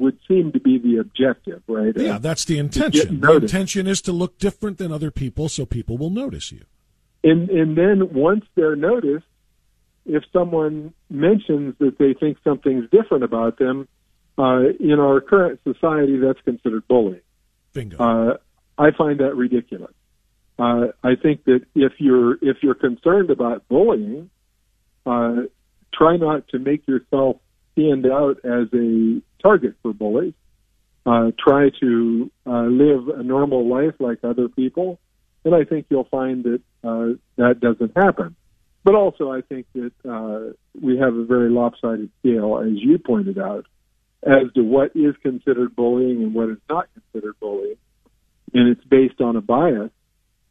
would 0.00 0.18
seem 0.26 0.52
to 0.52 0.60
be 0.60 0.78
the 0.78 0.98
objective, 0.98 1.62
right? 1.68 1.92
Yeah, 1.96 2.18
that's 2.18 2.44
the 2.44 2.58
intention. 2.58 3.20
The 3.20 3.36
intention 3.36 3.86
is 3.86 4.00
to 4.02 4.12
look 4.12 4.38
different 4.38 4.78
than 4.78 4.90
other 4.90 5.10
people 5.10 5.48
so 5.48 5.66
people 5.66 5.98
will 5.98 6.10
notice 6.10 6.50
you. 6.50 6.64
And 7.22 7.50
and 7.50 7.76
then 7.76 8.12
once 8.14 8.44
they're 8.54 8.76
noticed, 8.76 9.26
if 10.06 10.24
someone 10.32 10.94
mentions 11.10 11.74
that 11.78 11.98
they 11.98 12.14
think 12.14 12.38
something's 12.42 12.88
different 12.90 13.24
about 13.24 13.58
them, 13.58 13.86
uh, 14.38 14.70
in 14.80 14.98
our 14.98 15.20
current 15.20 15.60
society, 15.64 16.18
that's 16.18 16.40
considered 16.40 16.88
bullying. 16.88 17.20
Bingo. 17.72 17.98
Uh, 17.98 18.36
I 18.78 18.90
find 18.92 19.20
that 19.20 19.36
ridiculous. 19.36 19.92
Uh, 20.58 20.88
I 21.02 21.14
think 21.14 21.44
that 21.44 21.60
if 21.74 21.92
you're 21.98 22.34
if 22.42 22.62
you're 22.62 22.74
concerned 22.74 23.30
about 23.30 23.68
bullying, 23.68 24.30
uh, 25.04 25.42
try 25.92 26.16
not 26.16 26.48
to 26.48 26.58
make 26.58 26.86
yourself 26.88 27.36
stand 27.80 28.06
out 28.06 28.38
as 28.44 28.68
a 28.74 29.22
target 29.42 29.74
for 29.82 29.92
bullies. 29.92 30.34
Uh, 31.06 31.30
try 31.38 31.70
to 31.80 32.30
uh, 32.46 32.62
live 32.62 33.08
a 33.08 33.22
normal 33.22 33.66
life 33.68 33.94
like 33.98 34.18
other 34.22 34.48
people, 34.48 34.98
and 35.44 35.54
I 35.54 35.64
think 35.64 35.86
you'll 35.88 36.04
find 36.04 36.44
that 36.44 36.60
uh, 36.84 37.14
that 37.36 37.60
doesn't 37.60 37.96
happen. 37.96 38.36
But 38.84 38.94
also, 38.94 39.30
I 39.30 39.40
think 39.40 39.66
that 39.74 39.92
uh, 40.08 40.52
we 40.80 40.98
have 40.98 41.14
a 41.14 41.24
very 41.24 41.50
lopsided 41.50 42.10
scale, 42.20 42.58
as 42.58 42.72
you 42.74 42.98
pointed 42.98 43.38
out, 43.38 43.66
as 44.22 44.52
to 44.54 44.62
what 44.62 44.94
is 44.94 45.14
considered 45.22 45.74
bullying 45.74 46.22
and 46.22 46.34
what 46.34 46.50
is 46.50 46.58
not 46.68 46.88
considered 46.92 47.34
bullying, 47.40 47.76
and 48.52 48.68
it's 48.68 48.84
based 48.84 49.20
on 49.22 49.36
a 49.36 49.40
bias 49.40 49.90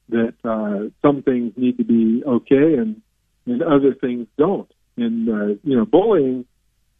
that 0.09 0.33
uh, 0.43 0.89
some 1.07 1.21
things 1.21 1.53
need 1.57 1.77
to 1.77 1.83
be 1.83 2.23
okay 2.25 2.73
and 2.73 3.01
and 3.45 3.61
other 3.61 3.93
things 3.93 4.27
don't. 4.37 4.71
And 4.97 5.29
uh, 5.29 5.59
you 5.63 5.77
know, 5.77 5.85
bullying 5.85 6.45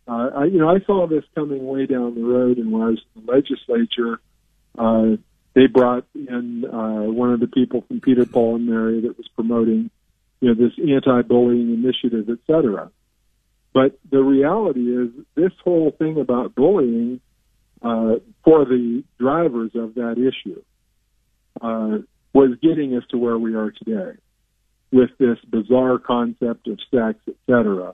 uh, 0.10 0.30
I, 0.40 0.44
you 0.46 0.58
know, 0.60 0.70
I 0.70 0.80
saw 0.88 1.08
this 1.08 1.24
coming 1.36 1.64
way 1.74 1.86
down 1.86 2.16
the 2.16 2.24
road, 2.24 2.58
and 2.58 2.72
when 2.72 2.82
I 2.82 2.90
was 2.94 3.02
in 3.16 3.26
the 3.26 3.32
legislature, 3.32 4.20
uh, 4.78 5.18
they 5.56 5.68
brought 5.68 6.06
in 6.16 6.66
uh, 6.66 7.12
one 7.22 7.32
of 7.34 7.40
the 7.40 7.48
people 7.48 7.84
from 7.88 8.02
Peter 8.02 8.26
Paul 8.26 8.56
and 8.56 8.68
Mary 8.68 9.02
that 9.02 9.18
was 9.18 9.28
promoting, 9.36 9.92
you 10.42 10.48
know, 10.48 10.56
this 10.56 10.74
anti-bullying 10.80 11.74
initiative, 11.74 12.26
et 12.30 12.40
cetera. 12.48 12.90
But 13.74 14.00
the 14.10 14.24
reality 14.24 14.86
is, 15.02 15.10
this 15.36 15.52
whole 15.64 15.92
thing 15.92 16.20
about 16.20 16.56
bullying 16.56 17.22
uh, 17.82 18.16
for 18.44 18.66
the 18.66 19.04
drivers 19.20 19.72
of 19.76 19.96
that 19.96 20.16
issue 20.18 20.62
uh, 21.62 22.00
was 22.34 22.58
getting 22.62 22.96
us 22.96 23.04
to 23.12 23.18
where 23.18 23.38
we 23.38 23.56
are 23.56 23.72
today. 23.72 24.18
with 24.92 25.10
this 25.18 25.38
bizarre 25.48 26.00
concept 26.00 26.68
of 26.68 26.80
sex, 26.92 27.20
etc. 27.28 27.94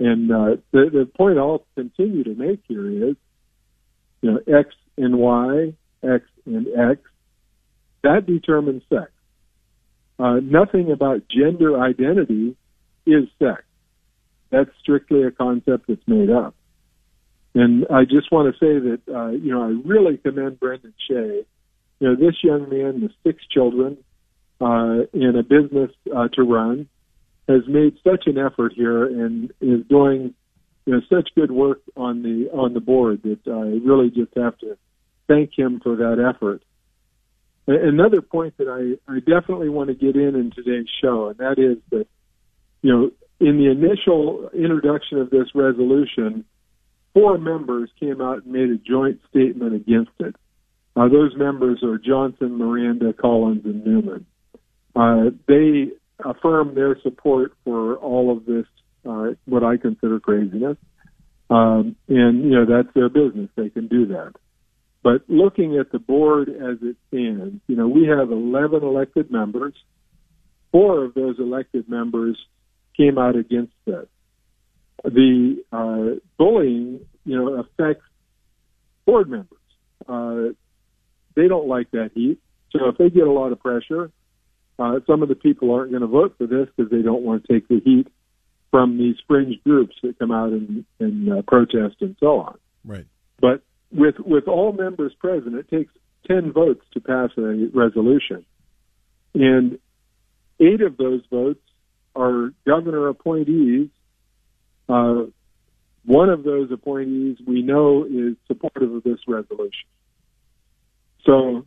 And 0.00 0.30
uh, 0.30 0.56
the, 0.72 0.90
the 0.90 1.10
point 1.16 1.38
I'll 1.38 1.64
continue 1.76 2.24
to 2.24 2.34
make 2.34 2.60
here 2.66 3.10
is, 3.10 3.16
you 4.22 4.32
know, 4.32 4.38
X 4.46 4.74
and 4.96 5.18
Y, 5.18 5.74
X 6.02 6.24
and 6.46 6.66
X, 6.76 7.00
that 8.02 8.26
determines 8.26 8.82
sex. 8.88 9.10
Uh, 10.18 10.40
nothing 10.42 10.90
about 10.92 11.22
gender 11.28 11.80
identity 11.80 12.56
is 13.06 13.24
sex. 13.38 13.62
That's 14.50 14.70
strictly 14.80 15.24
a 15.24 15.30
concept 15.30 15.86
that's 15.88 16.06
made 16.06 16.30
up. 16.30 16.54
And 17.54 17.86
I 17.88 18.04
just 18.04 18.30
want 18.32 18.52
to 18.52 18.58
say 18.58 18.78
that, 18.78 19.00
uh, 19.12 19.30
you 19.30 19.52
know, 19.52 19.62
I 19.62 19.88
really 19.88 20.16
commend 20.16 20.58
Brendan 20.58 20.94
Shea. 21.08 21.44
You 22.00 22.08
know, 22.08 22.16
this 22.16 22.34
young 22.42 22.68
man 22.68 23.00
with 23.00 23.12
six 23.24 23.44
children 23.46 23.96
uh, 24.60 25.06
in 25.12 25.36
a 25.36 25.42
business 25.42 25.90
uh, 26.14 26.28
to 26.34 26.42
run 26.42 26.88
has 27.48 27.62
made 27.68 27.96
such 28.02 28.26
an 28.26 28.38
effort 28.38 28.72
here 28.74 29.04
and 29.04 29.50
is 29.60 29.84
doing, 29.88 30.34
you 30.86 30.94
know, 30.94 31.00
such 31.10 31.28
good 31.34 31.50
work 31.50 31.80
on 31.96 32.22
the 32.22 32.50
on 32.52 32.74
the 32.74 32.80
board 32.80 33.22
that 33.22 33.40
I 33.46 33.86
really 33.86 34.10
just 34.10 34.34
have 34.36 34.56
to 34.58 34.76
thank 35.28 35.56
him 35.56 35.80
for 35.82 35.96
that 35.96 36.18
effort. 36.34 36.62
Another 37.66 38.20
point 38.20 38.58
that 38.58 38.68
I, 38.68 39.10
I 39.10 39.20
definitely 39.20 39.70
want 39.70 39.88
to 39.88 39.94
get 39.94 40.16
in 40.16 40.34
in 40.34 40.50
today's 40.50 40.88
show, 41.02 41.28
and 41.28 41.38
that 41.38 41.58
is 41.58 41.78
that, 41.90 42.06
you 42.82 42.92
know, 42.92 43.10
in 43.40 43.56
the 43.56 43.70
initial 43.70 44.50
introduction 44.52 45.18
of 45.18 45.30
this 45.30 45.48
resolution, 45.54 46.44
four 47.14 47.38
members 47.38 47.88
came 47.98 48.20
out 48.20 48.44
and 48.44 48.52
made 48.52 48.68
a 48.68 48.76
joint 48.76 49.20
statement 49.30 49.74
against 49.74 50.12
it. 50.20 50.36
Uh, 50.94 51.08
those 51.08 51.34
members 51.36 51.82
are 51.82 51.96
Johnson, 51.98 52.58
Miranda, 52.58 53.12
Collins, 53.14 53.64
and 53.64 53.84
Newman. 53.84 54.26
Uh, 54.94 55.30
they 55.48 55.90
affirm 56.24 56.74
their 56.74 57.00
support 57.02 57.52
for 57.64 57.96
all 57.96 58.36
of 58.36 58.46
this, 58.46 58.66
uh, 59.08 59.32
what 59.46 59.64
I 59.64 59.76
consider 59.76 60.20
craziness. 60.20 60.76
Um, 61.50 61.96
and, 62.08 62.44
you 62.44 62.50
know, 62.50 62.64
that's 62.66 62.92
their 62.94 63.08
business. 63.08 63.50
They 63.56 63.70
can 63.70 63.88
do 63.88 64.06
that. 64.06 64.32
But 65.02 65.22
looking 65.28 65.76
at 65.78 65.92
the 65.92 65.98
board 65.98 66.48
as 66.48 66.78
it 66.80 66.96
stands, 67.08 67.60
you 67.66 67.76
know, 67.76 67.88
we 67.88 68.06
have 68.06 68.32
11 68.32 68.82
elected 68.82 69.30
members. 69.30 69.74
Four 70.72 71.04
of 71.04 71.14
those 71.14 71.38
elected 71.38 71.88
members 71.88 72.38
came 72.96 73.18
out 73.18 73.36
against 73.36 73.74
this. 73.84 74.06
The 75.04 75.62
uh, 75.70 76.18
bullying, 76.38 77.00
you 77.24 77.36
know, 77.36 77.60
affects 77.60 78.06
board 79.04 79.28
members. 79.28 79.58
Uh, 80.08 80.54
they 81.36 81.48
don't 81.48 81.68
like 81.68 81.90
that 81.90 82.12
heat. 82.14 82.38
So 82.70 82.88
if 82.88 82.96
they 82.96 83.10
get 83.10 83.26
a 83.26 83.30
lot 83.30 83.52
of 83.52 83.60
pressure, 83.60 84.10
uh, 84.78 85.00
some 85.06 85.22
of 85.22 85.28
the 85.28 85.34
people 85.34 85.72
aren't 85.72 85.90
going 85.90 86.02
to 86.02 86.08
vote 86.08 86.34
for 86.36 86.46
this 86.46 86.68
because 86.74 86.90
they 86.90 87.02
don't 87.02 87.22
want 87.22 87.44
to 87.44 87.52
take 87.52 87.68
the 87.68 87.80
heat 87.84 88.08
from 88.70 88.98
these 88.98 89.16
fringe 89.28 89.62
groups 89.62 89.94
that 90.02 90.18
come 90.18 90.32
out 90.32 90.50
and, 90.50 90.84
and 90.98 91.32
uh, 91.32 91.42
protest 91.42 91.96
and 92.00 92.16
so 92.18 92.40
on. 92.40 92.58
Right. 92.84 93.06
But 93.40 93.62
with 93.92 94.18
with 94.18 94.48
all 94.48 94.72
members 94.72 95.12
present, 95.14 95.54
it 95.54 95.68
takes 95.68 95.92
ten 96.26 96.52
votes 96.52 96.84
to 96.94 97.00
pass 97.00 97.30
a 97.36 97.68
resolution, 97.72 98.44
and 99.34 99.78
eight 100.58 100.80
of 100.80 100.96
those 100.96 101.22
votes 101.30 101.60
are 102.16 102.52
governor 102.66 103.08
appointees. 103.08 103.88
Uh, 104.88 105.26
one 106.04 106.28
of 106.28 106.42
those 106.42 106.70
appointees 106.70 107.38
we 107.46 107.62
know 107.62 108.04
is 108.04 108.36
supportive 108.46 108.92
of 108.92 109.02
this 109.04 109.20
resolution. 109.26 109.88
So, 111.24 111.64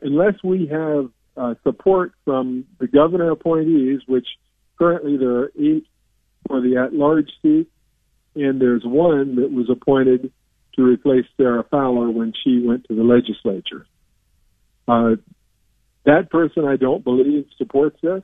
unless 0.00 0.34
we 0.42 0.66
have 0.68 1.10
uh, 1.36 1.54
support 1.62 2.12
from 2.24 2.66
the 2.78 2.86
governor 2.86 3.30
appointees, 3.30 4.00
which 4.06 4.26
currently 4.78 5.16
there 5.16 5.36
are 5.36 5.52
eight 5.58 5.86
for 6.46 6.60
the 6.60 6.76
at-large 6.76 7.30
seat, 7.42 7.68
and 8.34 8.60
there's 8.60 8.82
one 8.84 9.36
that 9.36 9.50
was 9.50 9.68
appointed 9.70 10.32
to 10.74 10.82
replace 10.82 11.24
Sarah 11.36 11.64
Fowler 11.70 12.10
when 12.10 12.32
she 12.44 12.64
went 12.66 12.84
to 12.88 12.94
the 12.94 13.02
legislature. 13.02 13.86
Uh, 14.86 15.16
that 16.04 16.30
person, 16.30 16.64
I 16.64 16.76
don't 16.76 17.04
believe, 17.04 17.46
supports 17.58 17.98
this. 18.02 18.22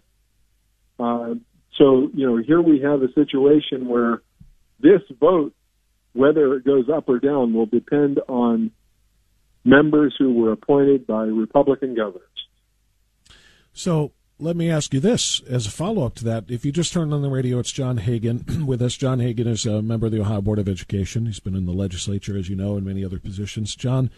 Uh, 0.98 1.34
so, 1.76 2.08
you 2.14 2.26
know, 2.26 2.38
here 2.38 2.60
we 2.60 2.80
have 2.80 3.02
a 3.02 3.12
situation 3.12 3.86
where 3.86 4.22
this 4.80 5.02
vote, 5.20 5.52
whether 6.12 6.54
it 6.54 6.64
goes 6.64 6.86
up 6.88 7.08
or 7.08 7.18
down, 7.18 7.52
will 7.52 7.66
depend 7.66 8.18
on 8.28 8.70
members 9.64 10.14
who 10.18 10.32
were 10.32 10.52
appointed 10.52 11.06
by 11.06 11.24
Republican 11.24 11.94
governors. 11.94 12.22
So 13.76 14.12
let 14.38 14.56
me 14.56 14.70
ask 14.70 14.94
you 14.94 15.00
this 15.00 15.42
as 15.42 15.66
a 15.66 15.70
follow 15.70 16.06
up 16.06 16.14
to 16.16 16.24
that. 16.24 16.44
If 16.48 16.64
you 16.64 16.72
just 16.72 16.94
turned 16.94 17.12
on 17.12 17.20
the 17.20 17.28
radio, 17.28 17.58
it's 17.58 17.70
John 17.70 17.98
Hagan 17.98 18.64
with 18.66 18.80
us. 18.80 18.96
John 18.96 19.20
Hagan 19.20 19.46
is 19.46 19.66
a 19.66 19.82
member 19.82 20.06
of 20.06 20.12
the 20.12 20.20
Ohio 20.20 20.40
Board 20.40 20.58
of 20.58 20.66
Education. 20.68 21.26
He's 21.26 21.40
been 21.40 21.54
in 21.54 21.66
the 21.66 21.72
legislature, 21.72 22.38
as 22.38 22.48
you 22.48 22.56
know, 22.56 22.76
and 22.76 22.86
many 22.86 23.04
other 23.04 23.20
positions. 23.20 23.76
John, 23.76 24.10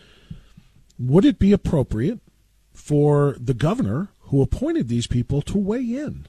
would 0.97 1.25
it 1.25 1.41
be 1.41 1.53
appropriate 1.53 2.21
for 2.73 3.35
the 3.39 3.53
governor 3.53 4.09
who 4.21 4.43
appointed 4.43 4.87
these 4.87 5.09
people 5.09 5.43
to 5.43 5.59
weigh 5.59 5.83
in? 5.83 6.27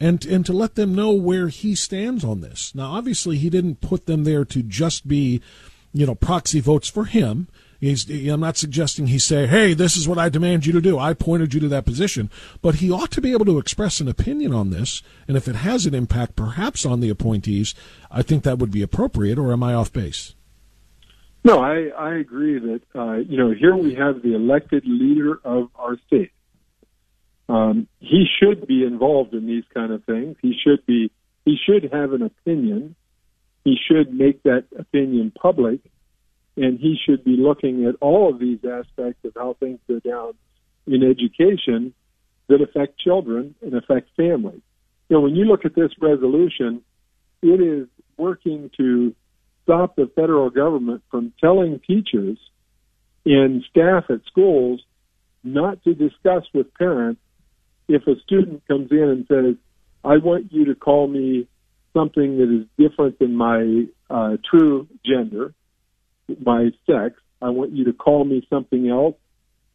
And, 0.00 0.24
and 0.26 0.46
to 0.46 0.52
let 0.52 0.74
them 0.74 0.94
know 0.94 1.12
where 1.12 1.48
he 1.48 1.74
stands 1.74 2.24
on 2.24 2.40
this. 2.40 2.72
Now, 2.72 2.92
obviously, 2.92 3.36
he 3.36 3.50
didn't 3.50 3.80
put 3.80 4.06
them 4.06 4.22
there 4.22 4.44
to 4.44 4.62
just 4.62 5.08
be, 5.08 5.42
you 5.92 6.06
know, 6.06 6.14
proxy 6.14 6.60
votes 6.60 6.88
for 6.88 7.04
him. 7.04 7.48
He's, 7.80 8.10
I'm 8.28 8.40
not 8.40 8.56
suggesting 8.56 9.06
he 9.06 9.20
say, 9.20 9.46
"Hey, 9.46 9.72
this 9.72 9.96
is 9.96 10.08
what 10.08 10.18
I 10.18 10.28
demand 10.28 10.66
you 10.66 10.72
to 10.72 10.80
do. 10.80 10.98
I 10.98 11.14
pointed 11.14 11.54
you 11.54 11.60
to 11.60 11.68
that 11.68 11.84
position," 11.84 12.28
but 12.60 12.76
he 12.76 12.90
ought 12.90 13.12
to 13.12 13.20
be 13.20 13.32
able 13.32 13.44
to 13.44 13.58
express 13.58 14.00
an 14.00 14.08
opinion 14.08 14.52
on 14.52 14.70
this. 14.70 15.00
And 15.28 15.36
if 15.36 15.46
it 15.46 15.54
has 15.56 15.86
an 15.86 15.94
impact, 15.94 16.34
perhaps 16.34 16.84
on 16.84 16.98
the 16.98 17.08
appointees, 17.08 17.76
I 18.10 18.22
think 18.22 18.42
that 18.42 18.58
would 18.58 18.72
be 18.72 18.82
appropriate. 18.82 19.38
Or 19.38 19.52
am 19.52 19.62
I 19.62 19.74
off 19.74 19.92
base? 19.92 20.34
No, 21.44 21.60
I, 21.60 21.90
I 21.96 22.14
agree 22.16 22.58
that 22.58 22.80
uh, 22.96 23.16
you 23.18 23.38
know 23.38 23.52
here 23.52 23.76
we 23.76 23.94
have 23.94 24.22
the 24.22 24.34
elected 24.34 24.82
leader 24.84 25.38
of 25.44 25.70
our 25.76 25.96
state. 26.08 26.32
Um, 27.48 27.86
he 28.00 28.26
should 28.40 28.66
be 28.66 28.84
involved 28.84 29.34
in 29.34 29.46
these 29.46 29.64
kind 29.72 29.92
of 29.92 30.02
things. 30.04 30.36
He 30.42 30.54
should 30.64 30.84
be. 30.84 31.12
He 31.44 31.56
should 31.64 31.92
have 31.92 32.12
an 32.12 32.22
opinion. 32.22 32.96
He 33.64 33.76
should 33.86 34.12
make 34.12 34.42
that 34.42 34.64
opinion 34.76 35.30
public 35.30 35.80
and 36.58 36.78
he 36.78 36.96
should 37.04 37.24
be 37.24 37.36
looking 37.36 37.86
at 37.86 37.94
all 38.00 38.30
of 38.30 38.38
these 38.38 38.58
aspects 38.64 39.24
of 39.24 39.32
how 39.36 39.56
things 39.60 39.78
go 39.86 40.00
down 40.00 40.34
in 40.86 41.02
education 41.02 41.94
that 42.48 42.60
affect 42.60 42.98
children 42.98 43.54
and 43.62 43.74
affect 43.74 44.08
families. 44.16 44.60
You 45.08 45.16
know, 45.16 45.20
when 45.20 45.36
you 45.36 45.44
look 45.44 45.64
at 45.64 45.74
this 45.74 45.92
resolution, 46.00 46.82
it 47.42 47.60
is 47.60 47.88
working 48.16 48.70
to 48.76 49.14
stop 49.62 49.96
the 49.96 50.10
federal 50.16 50.50
government 50.50 51.02
from 51.10 51.32
telling 51.40 51.80
teachers 51.86 52.38
and 53.24 53.62
staff 53.70 54.04
at 54.08 54.20
schools 54.26 54.82
not 55.44 55.82
to 55.84 55.94
discuss 55.94 56.44
with 56.52 56.72
parents 56.74 57.20
if 57.86 58.06
a 58.06 58.18
student 58.20 58.66
comes 58.66 58.90
in 58.90 58.98
and 58.98 59.26
says, 59.28 59.54
I 60.04 60.16
want 60.16 60.52
you 60.52 60.66
to 60.66 60.74
call 60.74 61.06
me 61.06 61.46
something 61.94 62.38
that 62.38 62.50
is 62.52 62.66
different 62.78 63.18
than 63.18 63.34
my 63.34 63.84
uh, 64.10 64.36
true 64.48 64.88
gender, 65.04 65.52
my 66.44 66.70
sex. 66.86 67.14
I 67.40 67.50
want 67.50 67.72
you 67.72 67.84
to 67.84 67.92
call 67.92 68.24
me 68.24 68.46
something 68.50 68.88
else. 68.88 69.16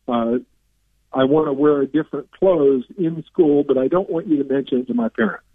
Uh, 0.07 0.39
I 1.13 1.25
want 1.25 1.47
to 1.47 1.53
wear 1.53 1.81
a 1.81 1.87
different 1.87 2.31
clothes 2.31 2.85
in 2.97 3.23
school, 3.31 3.63
but 3.63 3.77
I 3.77 3.87
don't 3.87 4.09
want 4.09 4.27
you 4.27 4.43
to 4.43 4.53
mention 4.53 4.79
it 4.79 4.87
to 4.87 4.93
my 4.93 5.09
parents. 5.09 5.45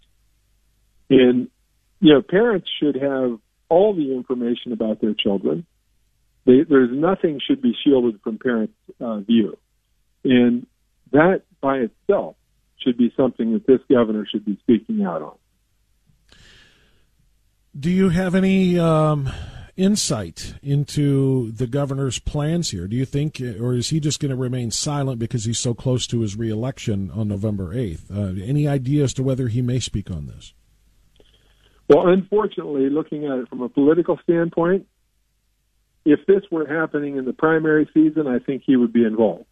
And, 1.09 1.49
you 1.99 2.13
know, 2.13 2.21
parents 2.21 2.69
should 2.79 2.95
have 2.95 3.39
all 3.67 3.93
the 3.93 4.13
information 4.15 4.71
about 4.71 5.01
their 5.01 5.13
children. 5.13 5.65
They, 6.45 6.63
there's 6.67 6.91
nothing 6.91 7.39
should 7.45 7.61
be 7.61 7.75
shielded 7.83 8.21
from 8.23 8.39
parents' 8.39 8.73
uh, 8.99 9.19
view. 9.19 9.57
And 10.23 10.65
that 11.11 11.43
by 11.61 11.77
itself 11.77 12.35
should 12.77 12.97
be 12.97 13.13
something 13.17 13.53
that 13.53 13.67
this 13.67 13.81
governor 13.89 14.25
should 14.31 14.45
be 14.45 14.57
speaking 14.61 15.03
out 15.03 15.21
on. 15.21 15.35
Do 17.77 17.91
you 17.91 18.09
have 18.09 18.35
any 18.35 18.79
um, 18.79 19.29
insight 19.79 20.55
into 20.61 21.51
the 21.51 21.65
governor's 21.65 22.19
plans 22.19 22.71
here? 22.71 22.87
Do 22.87 22.95
you 22.95 23.05
think, 23.05 23.39
or 23.39 23.73
is 23.73 23.89
he 23.89 23.99
just 23.99 24.19
going 24.19 24.29
to 24.29 24.35
remain 24.35 24.71
silent 24.71 25.19
because 25.19 25.45
he's 25.45 25.57
so 25.57 25.73
close 25.73 26.05
to 26.07 26.19
his 26.19 26.35
reelection 26.35 27.09
on 27.11 27.29
November 27.29 27.73
8th? 27.73 28.11
Uh, 28.11 28.43
any 28.43 28.67
idea 28.67 29.05
as 29.05 29.13
to 29.13 29.23
whether 29.23 29.47
he 29.47 29.61
may 29.61 29.79
speak 29.79 30.11
on 30.11 30.27
this? 30.27 30.53
Well, 31.87 32.09
unfortunately, 32.09 32.89
looking 32.89 33.25
at 33.25 33.39
it 33.39 33.49
from 33.49 33.61
a 33.61 33.69
political 33.69 34.19
standpoint, 34.23 34.85
if 36.05 36.19
this 36.27 36.43
were 36.51 36.67
happening 36.67 37.17
in 37.17 37.25
the 37.25 37.33
primary 37.33 37.89
season, 37.93 38.27
I 38.27 38.39
think 38.39 38.63
he 38.65 38.75
would 38.75 38.93
be 38.93 39.05
involved. 39.05 39.45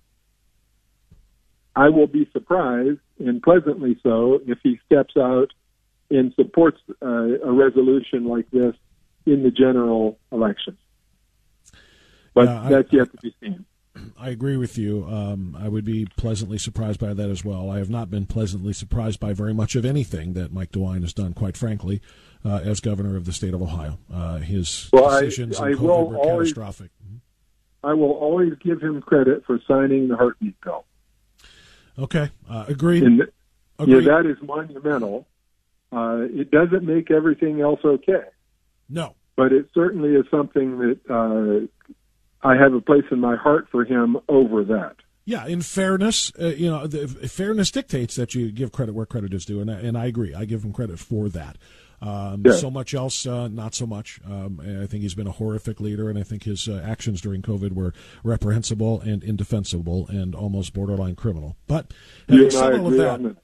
I 1.75 1.89
will 1.89 2.07
be 2.07 2.29
surprised, 2.33 2.99
and 3.19 3.41
pleasantly 3.41 3.99
so, 4.03 4.39
if 4.45 4.59
he 4.61 4.79
steps 4.85 5.15
out 5.15 5.53
and 6.09 6.33
supports 6.35 6.79
uh, 7.01 7.05
a 7.05 7.51
resolution 7.51 8.25
like 8.25 8.49
this 8.51 8.75
in 9.27 9.43
the 9.43 9.51
general 9.51 10.17
election. 10.31 10.77
But 12.33 12.69
that's 12.69 12.91
yet 12.91 13.11
to 13.11 13.17
be 13.21 13.35
seen. 13.41 13.65
I 14.17 14.29
agree 14.29 14.57
with 14.57 14.77
you. 14.77 15.05
Um, 15.05 15.57
I 15.59 15.67
would 15.67 15.85
be 15.85 16.07
pleasantly 16.17 16.57
surprised 16.57 16.99
by 16.99 17.13
that 17.13 17.29
as 17.29 17.43
well. 17.43 17.69
I 17.69 17.79
have 17.79 17.89
not 17.89 18.09
been 18.09 18.25
pleasantly 18.25 18.73
surprised 18.73 19.19
by 19.19 19.33
very 19.33 19.53
much 19.53 19.75
of 19.75 19.85
anything 19.85 20.33
that 20.33 20.51
Mike 20.53 20.71
DeWine 20.71 21.01
has 21.01 21.13
done, 21.13 21.33
quite 21.33 21.57
frankly, 21.57 22.01
uh, 22.45 22.61
as 22.63 22.79
governor 22.79 23.15
of 23.15 23.25
the 23.25 23.33
state 23.33 23.53
of 23.53 23.61
Ohio. 23.61 23.97
Uh, 24.13 24.37
his 24.37 24.89
well, 24.93 25.09
decisions 25.09 25.59
I, 25.59 25.67
I 25.67 25.69
in 25.69 25.77
COVID 25.77 26.09
were 26.09 26.17
always, 26.17 26.53
catastrophic. 26.53 26.91
I 27.83 27.93
will 27.93 28.11
always 28.11 28.53
give 28.63 28.81
him 28.81 29.01
credit 29.01 29.43
for 29.45 29.59
signing 29.67 30.07
the 30.07 30.15
heartbeat 30.15 30.59
bill. 30.61 30.85
Okay, 31.97 32.29
uh, 32.47 32.65
agreed. 32.67 33.03
And, 33.03 33.23
agreed. 33.79 34.05
Yeah, 34.05 34.21
that 34.21 34.29
is 34.29 34.37
monumental. 34.41 35.27
Uh, 35.91 36.27
it 36.29 36.51
doesn't 36.51 36.83
make 36.83 37.09
everything 37.09 37.61
else 37.61 37.79
okay. 37.83 38.25
No, 38.89 39.15
but 39.37 39.53
it 39.53 39.69
certainly 39.73 40.15
is 40.15 40.25
something 40.29 40.79
that 40.79 40.99
uh, 41.09 42.45
I 42.45 42.57
have 42.57 42.73
a 42.73 42.81
place 42.81 43.05
in 43.11 43.21
my 43.21 43.37
heart 43.37 43.67
for 43.71 43.85
him 43.85 44.17
over 44.27 44.65
that. 44.65 44.97
Yeah, 45.23 45.45
in 45.45 45.61
fairness, 45.61 46.31
uh, 46.41 46.47
you 46.47 46.69
know, 46.69 46.87
the, 46.87 47.07
fairness 47.27 47.69
dictates 47.69 48.15
that 48.15 48.33
you 48.33 48.51
give 48.51 48.71
credit 48.71 48.95
where 48.95 49.05
credit 49.05 49.33
is 49.33 49.45
due, 49.45 49.59
and, 49.59 49.69
and 49.69 49.97
I 49.97 50.05
agree. 50.05 50.33
I 50.33 50.45
give 50.45 50.63
him 50.63 50.73
credit 50.73 50.99
for 50.99 51.29
that. 51.29 51.57
Um, 52.01 52.43
yeah. 52.45 52.53
So 52.53 52.69
much 52.69 52.93
else, 52.93 53.25
uh, 53.25 53.47
not 53.47 53.75
so 53.75 53.85
much. 53.85 54.19
Um, 54.25 54.61
I 54.61 54.85
think 54.85 55.01
he's 55.01 55.15
been 55.15 55.27
a 55.27 55.31
horrific 55.31 55.79
leader, 55.79 56.09
and 56.09 56.17
I 56.17 56.23
think 56.23 56.43
his 56.43 56.69
uh, 56.69 56.81
actions 56.85 57.21
during 57.21 57.41
COVID 57.41 57.73
were 57.73 57.93
reprehensible 58.23 59.01
and 59.01 59.23
indefensible 59.23 60.07
and 60.07 60.33
almost 60.33 60.73
borderline 60.73 61.15
criminal. 61.15 61.57
But 61.67 61.93
having 62.29 62.51
said 62.51 62.79
all 62.79 62.87
of 62.87 62.93
that, 62.93 63.35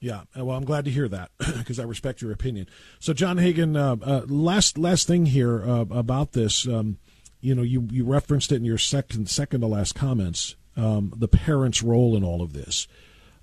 yeah, 0.00 0.22
well, 0.34 0.56
I'm 0.56 0.64
glad 0.64 0.86
to 0.86 0.90
hear 0.90 1.08
that 1.08 1.30
because 1.38 1.78
I 1.78 1.84
respect 1.84 2.22
your 2.22 2.32
opinion. 2.32 2.66
So, 2.98 3.12
John 3.12 3.36
Hagan, 3.38 3.76
uh, 3.76 3.96
uh, 4.02 4.22
last 4.26 4.78
last 4.78 5.06
thing 5.06 5.26
here 5.26 5.62
uh, 5.62 5.84
about 5.90 6.32
this. 6.32 6.66
Um, 6.66 6.98
you 7.42 7.54
know, 7.54 7.62
you, 7.62 7.88
you 7.90 8.04
referenced 8.04 8.52
it 8.52 8.56
in 8.56 8.64
your 8.64 8.78
second 8.78 9.28
second 9.28 9.60
to 9.60 9.66
last 9.66 9.94
comments. 9.94 10.56
Um, 10.76 11.12
the 11.16 11.28
parents' 11.28 11.82
role 11.82 12.16
in 12.16 12.24
all 12.24 12.42
of 12.42 12.52
this. 12.52 12.88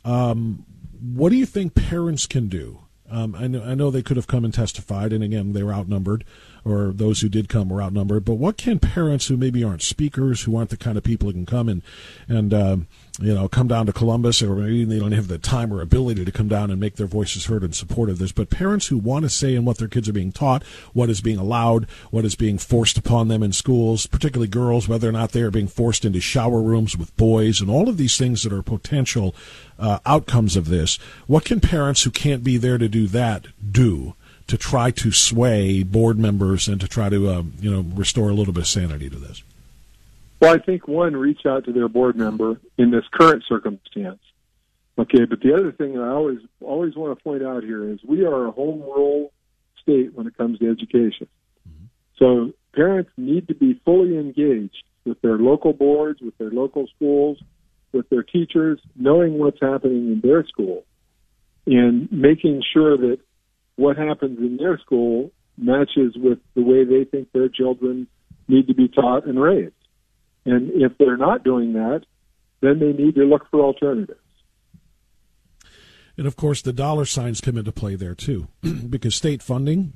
Um, 0.04 0.66
what 1.00 1.30
do 1.30 1.36
you 1.36 1.46
think 1.46 1.76
parents 1.76 2.26
can 2.26 2.48
do? 2.48 2.80
Um, 3.10 3.36
I 3.36 3.48
know 3.48 3.64
I 3.64 3.76
know 3.76 3.92
they 3.92 4.02
could 4.02 4.18
have 4.18 4.28
come 4.28 4.44
and 4.44 4.54
testified, 4.54 5.14
and 5.14 5.24
again, 5.24 5.54
they 5.54 5.64
were 5.64 5.74
outnumbered 5.74 6.26
or 6.68 6.92
those 6.94 7.22
who 7.22 7.30
did 7.30 7.48
come 7.48 7.70
were 7.70 7.82
outnumbered. 7.82 8.26
But 8.26 8.36
what 8.36 8.58
can 8.58 8.80
parents 8.80 9.28
who 9.28 9.38
maybe 9.38 9.64
aren't 9.64 9.82
speakers, 9.82 10.42
who 10.42 10.58
aren't 10.58 10.70
the 10.70 10.78
kind 10.78 10.98
of 10.98 11.04
people 11.04 11.28
who 11.28 11.34
can 11.34 11.46
come 11.46 11.70
and 11.70 11.82
and 12.28 12.54
uh, 12.54 12.78
you 13.20 13.34
know 13.34 13.48
come 13.48 13.68
down 13.68 13.86
to 13.86 13.94
Columbus, 13.94 14.42
or 14.42 14.56
maybe 14.56 14.86
they 14.86 15.00
don't 15.00 15.12
have 15.12 15.28
the 15.28 15.38
time 15.38 15.74
or 15.74 15.82
ability 15.82 16.24
to 16.24 16.32
come 16.32 16.48
down 16.48 16.70
and 16.70 16.80
make 16.80 16.96
their 16.96 17.08
voices 17.08 17.46
heard 17.46 17.64
in 17.64 17.74
support 17.74 18.10
of 18.10 18.20
this, 18.20 18.32
but 18.32 18.50
parents 18.50 18.88
who 18.88 18.98
want 18.98 19.24
to 19.24 19.30
say 19.30 19.56
in 19.56 19.66
what 19.66 19.78
their 19.78 19.88
kids 19.88 20.08
are 20.08 20.14
being 20.14 20.32
taught, 20.32 20.64
what 20.94 21.10
is 21.10 21.22
being 21.22 21.38
allowed, 21.38 21.86
what 22.12 22.26
is 22.26 22.36
being 22.36 22.58
forced 22.58 22.98
upon 22.98 23.28
them 23.28 23.42
in 23.42 23.52
schools, 23.52 24.06
particularly 24.06 24.48
girls, 24.48 24.88
whether 24.88 25.10
or 25.10 25.14
not 25.14 25.32
they 25.32 25.42
are 25.42 25.52
being 25.52 25.68
forced 25.68 26.06
into 26.06 26.20
shower 26.20 26.62
rooms 26.62 26.98
with 26.98 27.16
boys, 27.18 27.60
and 27.60 27.70
all 27.70 27.90
of 27.90 27.98
these 27.98 28.18
things 28.18 28.44
that 28.44 28.54
are 28.54 28.62
potential 28.62 29.36
uh, 29.80 30.00
outcomes 30.06 30.56
of 30.56 30.68
this. 30.68 30.98
What 31.26 31.46
can 31.46 31.60
parents 31.60 32.04
who 32.04 32.12
can't 32.12 32.44
be 32.44 32.58
there 32.58 32.78
to 32.78 32.88
do 32.88 33.08
that 33.08 33.48
do? 33.72 34.14
to 34.48 34.58
try 34.58 34.92
to 34.92 35.12
sway 35.12 35.84
board 35.84 36.18
members 36.18 36.70
and 36.70 36.80
to 36.80 36.88
try 36.88 37.10
to 37.10 37.30
um, 37.30 37.54
you 37.60 37.70
know 37.70 37.82
restore 37.96 38.30
a 38.30 38.34
little 38.34 38.54
bit 38.54 38.62
of 38.62 38.68
sanity 38.68 39.10
to 39.10 39.18
this? 39.18 39.44
Well, 40.40 40.54
I 40.54 40.60
think 40.60 40.88
one, 40.88 41.16
reach 41.16 41.46
out 41.46 41.66
to 41.66 41.74
their 41.74 41.88
board 41.88 42.16
member 42.16 42.60
in 42.78 42.92
this 42.92 43.06
current 43.12 43.44
circumstance. 43.48 44.20
Okay, 45.00 45.26
but 45.26 45.42
the 45.42 45.54
other 45.54 45.72
thing 45.72 45.98
I 45.98 46.10
always 46.10 46.40
always 46.60 46.96
want 46.96 47.18
to 47.18 47.24
point 47.24 47.44
out 47.44 47.64
here 47.64 47.88
is 47.88 48.00
we 48.04 48.26
are 48.26 48.48
a 48.48 48.52
home 48.52 48.82
rule 48.82 49.32
state 49.82 50.14
when 50.14 50.28
it 50.28 50.38
comes 50.38 50.60
to 50.60 50.70
education. 50.70 51.28
Mm-hmm. 51.68 51.86
So 52.18 52.54
parents 52.74 53.12
need 53.16 53.48
to 53.48 53.56
be 53.56 53.80
fully 53.86 54.18
engaged 54.18 54.84
with 55.06 55.22
their 55.22 55.38
local 55.38 55.74
boards, 55.74 56.20
with 56.22 56.38
their 56.38 56.50
local 56.50 56.88
schools, 56.96 57.38
with 57.92 58.10
their 58.10 58.24
teachers, 58.24 58.80
knowing 58.96 59.38
what's 59.38 59.62
happening 59.62 60.12
in 60.12 60.22
their 60.22 60.46
school, 60.48 60.84
and 61.66 62.12
making 62.12 62.64
sure 62.74 62.98
that 62.98 63.20
what 63.76 63.98
happens 63.98 64.40
in 64.40 64.58
their 64.58 64.80
school 64.80 65.32
matches 65.58 66.16
with 66.16 66.40
the 66.56 66.62
way 66.62 66.84
they 66.84 67.04
think 67.04 67.32
their 67.32 67.50
children 67.50 68.08
need 68.48 68.68
to 68.68 68.74
be 68.74 68.88
taught 68.88 69.26
and 69.26 69.40
raised. 69.40 69.74
And 70.48 70.72
if 70.82 70.98
they're 70.98 71.18
not 71.18 71.44
doing 71.44 71.74
that, 71.74 72.06
then 72.62 72.80
they 72.80 72.94
need 72.94 73.16
to 73.16 73.26
look 73.26 73.46
for 73.52 73.62
alternatives. 73.62 74.20
And 76.18 76.26
of 76.26 76.36
course, 76.36 76.62
the 76.62 76.74
dollar 76.74 77.06
signs 77.06 77.42
come 77.42 77.58
into 77.58 77.72
play 77.72 77.96
there 77.96 78.16
too, 78.16 78.48
because 78.90 79.14
state 79.14 79.44
funding 79.44 79.94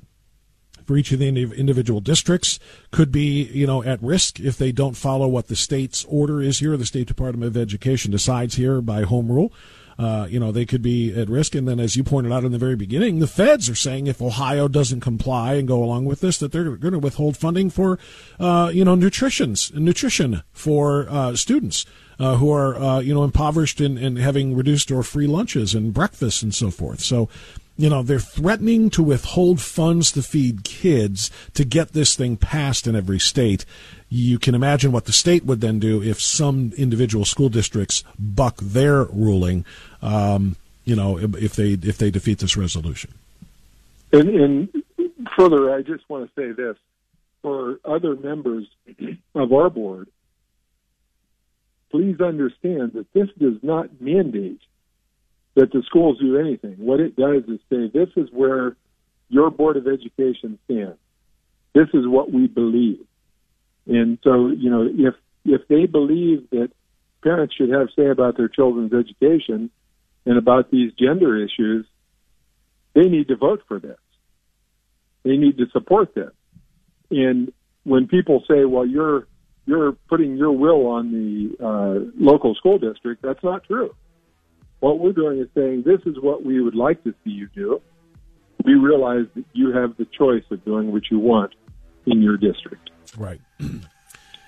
for 0.84 0.96
each 0.96 1.10
of 1.10 1.18
the 1.18 1.28
individual 1.28 2.00
districts 2.00 2.58
could 2.90 3.10
be, 3.10 3.44
you 3.44 3.66
know, 3.66 3.82
at 3.82 4.02
risk 4.02 4.40
if 4.40 4.58
they 4.58 4.72
don't 4.72 4.96
follow 4.96 5.26
what 5.26 5.48
the 5.48 5.56
state's 5.56 6.04
order 6.04 6.42
is 6.42 6.58
here. 6.58 6.76
The 6.76 6.86
State 6.86 7.08
Department 7.08 7.48
of 7.48 7.56
Education 7.56 8.10
decides 8.10 8.56
here 8.56 8.80
by 8.80 9.02
home 9.02 9.30
rule 9.30 9.52
uh, 9.98 10.26
you 10.28 10.40
know, 10.40 10.52
they 10.52 10.66
could 10.66 10.82
be 10.82 11.14
at 11.14 11.28
risk. 11.28 11.54
And 11.54 11.68
then, 11.68 11.80
as 11.80 11.96
you 11.96 12.04
pointed 12.04 12.32
out 12.32 12.44
in 12.44 12.52
the 12.52 12.58
very 12.58 12.76
beginning, 12.76 13.18
the 13.18 13.26
feds 13.26 13.68
are 13.68 13.74
saying 13.74 14.06
if 14.06 14.22
Ohio 14.22 14.68
doesn't 14.68 15.00
comply 15.00 15.54
and 15.54 15.68
go 15.68 15.82
along 15.82 16.04
with 16.04 16.20
this, 16.20 16.38
that 16.38 16.52
they're 16.52 16.76
going 16.76 16.92
to 16.92 16.98
withhold 16.98 17.36
funding 17.36 17.70
for, 17.70 17.98
uh, 18.40 18.70
you 18.72 18.84
know, 18.84 18.94
nutritions 18.94 19.72
nutrition 19.74 20.42
for 20.52 21.06
uh, 21.08 21.34
students. 21.36 21.86
Uh, 22.18 22.36
who 22.36 22.52
are 22.52 22.76
uh, 22.76 23.00
you 23.00 23.12
know 23.12 23.24
impoverished 23.24 23.80
and, 23.80 23.98
and 23.98 24.16
having 24.16 24.54
reduced 24.54 24.92
or 24.92 25.02
free 25.02 25.26
lunches 25.26 25.74
and 25.74 25.92
breakfasts 25.92 26.40
and 26.40 26.54
so 26.54 26.70
forth. 26.70 27.00
So 27.00 27.28
you 27.76 27.88
know, 27.88 28.02
they're 28.02 28.20
threatening 28.20 28.90
to 28.90 29.02
withhold 29.02 29.60
funds 29.60 30.12
to 30.12 30.22
feed 30.22 30.62
kids 30.62 31.30
to 31.54 31.64
get 31.64 31.92
this 31.92 32.14
thing 32.14 32.36
passed 32.36 32.86
in 32.86 32.94
every 32.94 33.18
state. 33.18 33.64
You 34.14 34.38
can 34.38 34.54
imagine 34.54 34.92
what 34.92 35.06
the 35.06 35.12
state 35.12 35.46
would 35.46 35.62
then 35.62 35.78
do 35.78 36.02
if 36.02 36.20
some 36.20 36.74
individual 36.76 37.24
school 37.24 37.48
districts 37.48 38.04
buck 38.18 38.58
their 38.58 39.04
ruling. 39.04 39.64
Um, 40.02 40.56
you 40.84 40.94
know, 40.94 41.16
if 41.18 41.54
they 41.54 41.78
if 41.82 41.96
they 41.96 42.10
defeat 42.10 42.38
this 42.38 42.54
resolution. 42.54 43.14
And, 44.12 44.28
and 44.28 44.82
further, 45.34 45.74
I 45.74 45.80
just 45.80 46.06
want 46.10 46.28
to 46.28 46.32
say 46.38 46.52
this: 46.52 46.76
for 47.40 47.80
other 47.86 48.14
members 48.14 48.66
of 49.34 49.50
our 49.50 49.70
board, 49.70 50.08
please 51.90 52.20
understand 52.20 52.92
that 52.92 53.06
this 53.14 53.28
does 53.38 53.62
not 53.62 53.98
mandate 53.98 54.60
that 55.54 55.72
the 55.72 55.82
schools 55.86 56.18
do 56.18 56.36
anything. 56.36 56.74
What 56.76 57.00
it 57.00 57.16
does 57.16 57.44
is 57.48 57.60
say, 57.70 57.88
this 57.88 58.10
is 58.16 58.28
where 58.30 58.76
your 59.30 59.50
Board 59.50 59.78
of 59.78 59.86
Education 59.86 60.58
stands. 60.66 60.98
This 61.72 61.88
is 61.94 62.06
what 62.06 62.30
we 62.30 62.46
believe. 62.46 63.06
And 63.86 64.18
so, 64.22 64.48
you 64.48 64.70
know, 64.70 64.88
if 64.90 65.14
if 65.44 65.66
they 65.68 65.86
believe 65.86 66.48
that 66.50 66.70
parents 67.22 67.54
should 67.56 67.70
have 67.70 67.88
say 67.96 68.06
about 68.08 68.36
their 68.36 68.48
children's 68.48 68.92
education 68.92 69.70
and 70.24 70.38
about 70.38 70.70
these 70.70 70.92
gender 70.92 71.36
issues, 71.36 71.86
they 72.94 73.08
need 73.08 73.28
to 73.28 73.36
vote 73.36 73.62
for 73.66 73.80
this. 73.80 73.98
They 75.24 75.36
need 75.36 75.58
to 75.58 75.66
support 75.72 76.14
this. 76.14 76.30
And 77.10 77.52
when 77.84 78.06
people 78.06 78.44
say, 78.48 78.64
"Well, 78.64 78.86
you're 78.86 79.26
you're 79.66 79.92
putting 80.08 80.36
your 80.36 80.52
will 80.52 80.86
on 80.86 81.12
the 81.12 81.64
uh, 81.64 82.10
local 82.16 82.54
school 82.54 82.78
district," 82.78 83.22
that's 83.22 83.42
not 83.42 83.64
true. 83.64 83.94
What 84.82 84.98
we're 84.98 85.12
doing 85.12 85.38
is 85.38 85.46
saying, 85.54 85.84
this 85.86 86.00
is 86.06 86.20
what 86.20 86.44
we 86.44 86.60
would 86.60 86.74
like 86.74 87.04
to 87.04 87.14
see 87.22 87.30
you 87.30 87.48
do. 87.54 87.80
We 88.64 88.74
realize 88.74 89.26
that 89.36 89.44
you 89.52 89.72
have 89.72 89.96
the 89.96 90.06
choice 90.06 90.42
of 90.50 90.64
doing 90.64 90.90
what 90.90 91.04
you 91.08 91.20
want 91.20 91.54
in 92.04 92.20
your 92.20 92.36
district. 92.36 92.90
Right. 93.16 93.40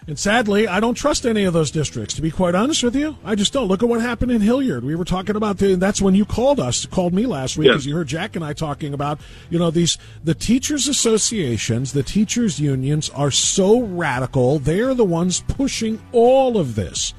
And 0.07 0.19
sadly, 0.19 0.69
I 0.69 0.81
don't 0.81 0.95
trust 0.95 1.25
any 1.25 1.45
of 1.45 1.55
those 1.55 1.71
districts. 1.71 2.15
To 2.15 2.23
be 2.23 2.31
quite 2.31 2.55
honest 2.55 2.83
with 2.83 2.95
you, 2.95 3.17
I 3.25 3.35
just 3.35 3.55
don't. 3.55 3.69
Look 3.69 3.83
at 3.83 3.89
what 3.89 4.03
happened 4.03 4.33
in 4.33 4.43
Hilliard. 4.43 4.85
We 4.85 4.95
were 4.95 5.05
talking 5.05 5.35
about 5.35 5.57
the, 5.57 5.77
that's 5.77 6.03
when 6.03 6.15
you 6.15 6.27
called 6.27 6.61
us, 6.61 6.85
called 6.85 7.15
me 7.15 7.25
last 7.25 7.57
week, 7.57 7.69
because 7.69 7.87
you 7.87 7.95
heard 7.95 8.09
Jack 8.09 8.37
and 8.37 8.45
I 8.45 8.53
talking 8.53 8.93
about, 8.93 9.19
you 9.49 9.59
know, 9.59 9.71
these 9.71 9.97
the 10.23 10.35
teachers' 10.35 10.89
associations, 10.89 11.95
the 11.95 12.03
teachers' 12.03 12.61
unions 12.61 13.09
are 13.11 13.31
so 13.31 13.81
radical. 13.81 14.59
They're 14.59 14.93
the 14.93 15.05
ones 15.05 15.41
pushing 15.41 16.03
all 16.13 16.59
of 16.59 16.75
this 16.75 17.15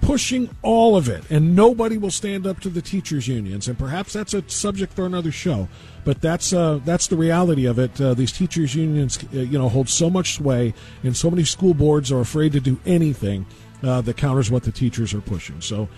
pushing 0.00 0.48
all 0.62 0.96
of 0.96 1.08
it, 1.08 1.24
and 1.30 1.54
nobody 1.54 1.98
will 1.98 2.10
stand 2.10 2.46
up 2.46 2.60
to 2.60 2.68
the 2.68 2.82
teachers' 2.82 3.28
unions. 3.28 3.68
And 3.68 3.78
perhaps 3.78 4.12
that's 4.12 4.34
a 4.34 4.48
subject 4.48 4.92
for 4.92 5.06
another 5.06 5.32
show. 5.32 5.68
But 6.04 6.20
that's 6.20 6.52
uh, 6.52 6.80
that's 6.84 7.08
the 7.08 7.16
reality 7.16 7.66
of 7.66 7.78
it. 7.78 8.00
Uh, 8.00 8.14
these 8.14 8.32
teachers' 8.32 8.74
unions, 8.74 9.18
uh, 9.34 9.38
you 9.38 9.58
know, 9.58 9.68
hold 9.68 9.88
so 9.88 10.08
much 10.08 10.34
sway, 10.34 10.74
and 11.02 11.16
so 11.16 11.30
many 11.30 11.44
school 11.44 11.74
boards 11.74 12.10
are 12.10 12.20
afraid 12.20 12.52
to 12.52 12.60
do 12.60 12.78
anything 12.86 13.46
uh, 13.82 14.00
that 14.00 14.16
counters 14.16 14.50
what 14.50 14.62
the 14.62 14.72
teachers 14.72 15.12
are 15.14 15.20
pushing. 15.20 15.60
So, 15.60 15.88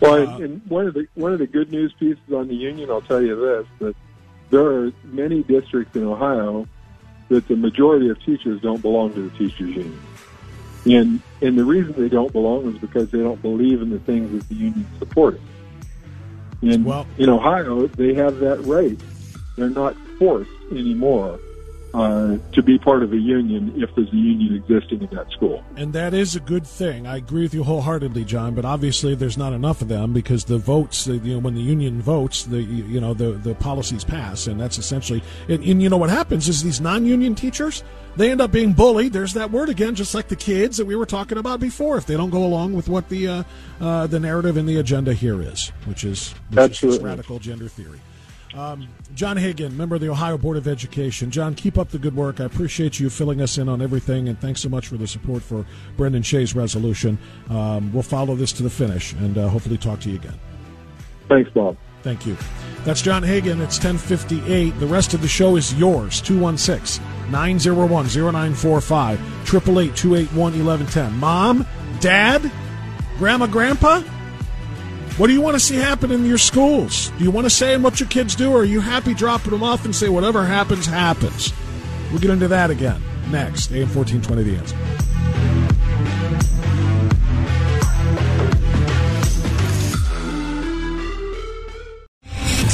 well, 0.00 0.28
uh, 0.28 0.38
and 0.38 0.60
one 0.68 0.86
of 0.86 0.94
the 0.94 1.06
one 1.14 1.32
of 1.32 1.38
the 1.38 1.46
good 1.46 1.70
news 1.70 1.92
pieces 1.98 2.22
on 2.34 2.48
the 2.48 2.56
union, 2.56 2.90
I'll 2.90 3.02
tell 3.02 3.22
you 3.22 3.36
this: 3.36 3.66
that 3.78 3.96
there 4.50 4.66
are 4.66 4.92
many 5.04 5.42
districts 5.42 5.96
in 5.96 6.04
Ohio 6.04 6.66
that 7.28 7.48
the 7.48 7.56
majority 7.56 8.10
of 8.10 8.22
teachers 8.22 8.60
don't 8.60 8.82
belong 8.82 9.14
to 9.14 9.28
the 9.28 9.38
teachers' 9.38 9.74
union. 9.74 10.00
And 10.84 11.20
and 11.40 11.58
the 11.58 11.64
reason 11.64 11.92
they 11.92 12.08
don't 12.08 12.32
belong 12.32 12.74
is 12.74 12.78
because 12.78 13.10
they 13.10 13.20
don't 13.20 13.40
believe 13.40 13.82
in 13.82 13.90
the 13.90 14.00
things 14.00 14.32
that 14.32 14.48
the 14.48 14.54
union 14.54 14.86
supported. 14.98 15.40
And 16.62 16.84
well, 16.84 17.06
in 17.18 17.28
Ohio, 17.28 17.86
they 17.86 18.14
have 18.14 18.38
that 18.38 18.60
right. 18.64 18.98
They're 19.56 19.70
not 19.70 19.96
forced 20.18 20.50
anymore 20.70 21.38
uh, 21.94 22.38
to 22.52 22.62
be 22.62 22.78
part 22.78 23.02
of 23.02 23.12
a 23.12 23.18
union 23.18 23.72
if 23.76 23.94
there's 23.94 24.12
a 24.12 24.16
union 24.16 24.54
existing 24.54 25.02
in 25.02 25.16
that 25.16 25.30
school. 25.30 25.62
And 25.76 25.92
that 25.92 26.14
is 26.14 26.34
a 26.36 26.40
good 26.40 26.66
thing. 26.66 27.06
I 27.06 27.16
agree 27.16 27.42
with 27.42 27.54
you 27.54 27.64
wholeheartedly, 27.64 28.24
John. 28.24 28.54
But 28.54 28.64
obviously, 28.64 29.14
there's 29.14 29.38
not 29.38 29.52
enough 29.52 29.82
of 29.82 29.88
them 29.88 30.12
because 30.12 30.44
the 30.44 30.58
votes, 30.58 31.06
you 31.06 31.18
know, 31.20 31.38
when 31.38 31.54
the 31.54 31.60
union 31.60 32.00
votes, 32.00 32.44
the 32.44 32.62
you 32.62 33.00
know 33.00 33.14
the 33.14 33.32
the 33.32 33.54
policies 33.54 34.04
pass, 34.04 34.46
and 34.46 34.60
that's 34.60 34.78
essentially. 34.78 35.22
And, 35.48 35.62
and 35.64 35.82
you 35.82 35.88
know 35.88 35.96
what 35.98 36.10
happens 36.10 36.48
is 36.48 36.62
these 36.62 36.80
non-union 36.80 37.34
teachers 37.34 37.82
they 38.16 38.30
end 38.30 38.40
up 38.40 38.52
being 38.52 38.72
bullied. 38.72 39.12
There's 39.12 39.34
that 39.34 39.50
word 39.50 39.68
again, 39.68 39.94
just 39.94 40.14
like 40.14 40.28
the 40.28 40.36
kids 40.36 40.76
that 40.76 40.84
we 40.84 40.96
were 40.96 41.06
talking 41.06 41.38
about 41.38 41.60
before. 41.60 41.96
If 41.96 42.06
they 42.06 42.16
don't 42.16 42.30
go 42.30 42.44
along 42.44 42.74
with 42.74 42.88
what 42.88 43.08
the 43.08 43.28
uh, 43.28 43.42
uh, 43.80 44.06
the 44.06 44.20
narrative 44.20 44.56
and 44.56 44.68
the 44.68 44.78
agenda 44.78 45.14
here 45.14 45.40
is, 45.40 45.68
which 45.86 46.04
is, 46.04 46.34
which 46.50 46.84
is 46.84 46.98
radical 46.98 47.38
gender 47.38 47.68
theory. 47.68 48.00
Um, 48.54 48.88
John 49.14 49.36
Hagan, 49.36 49.76
member 49.76 49.94
of 49.94 50.00
the 50.00 50.10
Ohio 50.10 50.36
Board 50.36 50.56
of 50.56 50.68
Education. 50.68 51.30
John, 51.30 51.54
keep 51.54 51.78
up 51.78 51.88
the 51.88 51.98
good 51.98 52.14
work. 52.14 52.40
I 52.40 52.44
appreciate 52.44 53.00
you 53.00 53.08
filling 53.08 53.40
us 53.40 53.56
in 53.56 53.68
on 53.68 53.80
everything, 53.80 54.28
and 54.28 54.38
thanks 54.38 54.60
so 54.60 54.68
much 54.68 54.88
for 54.88 54.96
the 54.96 55.06
support 55.06 55.42
for 55.42 55.64
Brendan 55.96 56.22
Shea's 56.22 56.54
resolution. 56.54 57.18
Um, 57.48 57.92
we'll 57.92 58.02
follow 58.02 58.34
this 58.34 58.52
to 58.54 58.62
the 58.62 58.70
finish 58.70 59.12
and 59.14 59.38
uh, 59.38 59.48
hopefully 59.48 59.78
talk 59.78 60.00
to 60.00 60.10
you 60.10 60.16
again. 60.16 60.38
Thanks, 61.28 61.50
Bob. 61.50 61.76
Thank 62.02 62.26
you. 62.26 62.36
That's 62.84 63.00
John 63.00 63.22
Hagan. 63.22 63.60
It's 63.60 63.78
1058. 63.78 64.78
The 64.78 64.86
rest 64.86 65.14
of 65.14 65.22
the 65.22 65.28
show 65.28 65.56
is 65.56 65.72
yours. 65.74 66.20
216 66.20 67.02
901 67.30 68.06
0945 68.06 69.20
888 69.42 69.96
281 69.96 70.36
1110. 70.36 71.18
Mom, 71.18 71.66
Dad, 72.00 72.50
Grandma, 73.18 73.46
Grandpa, 73.46 74.02
what 75.18 75.26
do 75.26 75.32
you 75.32 75.40
want 75.40 75.54
to 75.54 75.60
see 75.60 75.76
happen 75.76 76.10
in 76.10 76.24
your 76.24 76.38
schools? 76.38 77.10
Do 77.18 77.24
you 77.24 77.30
want 77.30 77.44
to 77.44 77.50
say 77.50 77.74
in 77.74 77.82
what 77.82 78.00
your 78.00 78.08
kids 78.08 78.34
do, 78.34 78.52
or 78.52 78.60
are 78.60 78.64
you 78.64 78.80
happy 78.80 79.14
dropping 79.14 79.50
them 79.50 79.62
off 79.62 79.84
and 79.84 79.94
say 79.94 80.08
whatever 80.08 80.44
happens, 80.44 80.86
happens? 80.86 81.52
We'll 82.10 82.20
get 82.20 82.30
into 82.30 82.48
that 82.48 82.70
again 82.70 83.02
next. 83.30 83.72
AM 83.72 83.88
1420 83.94 84.42
The 84.42 84.56
Answer. 84.56 85.01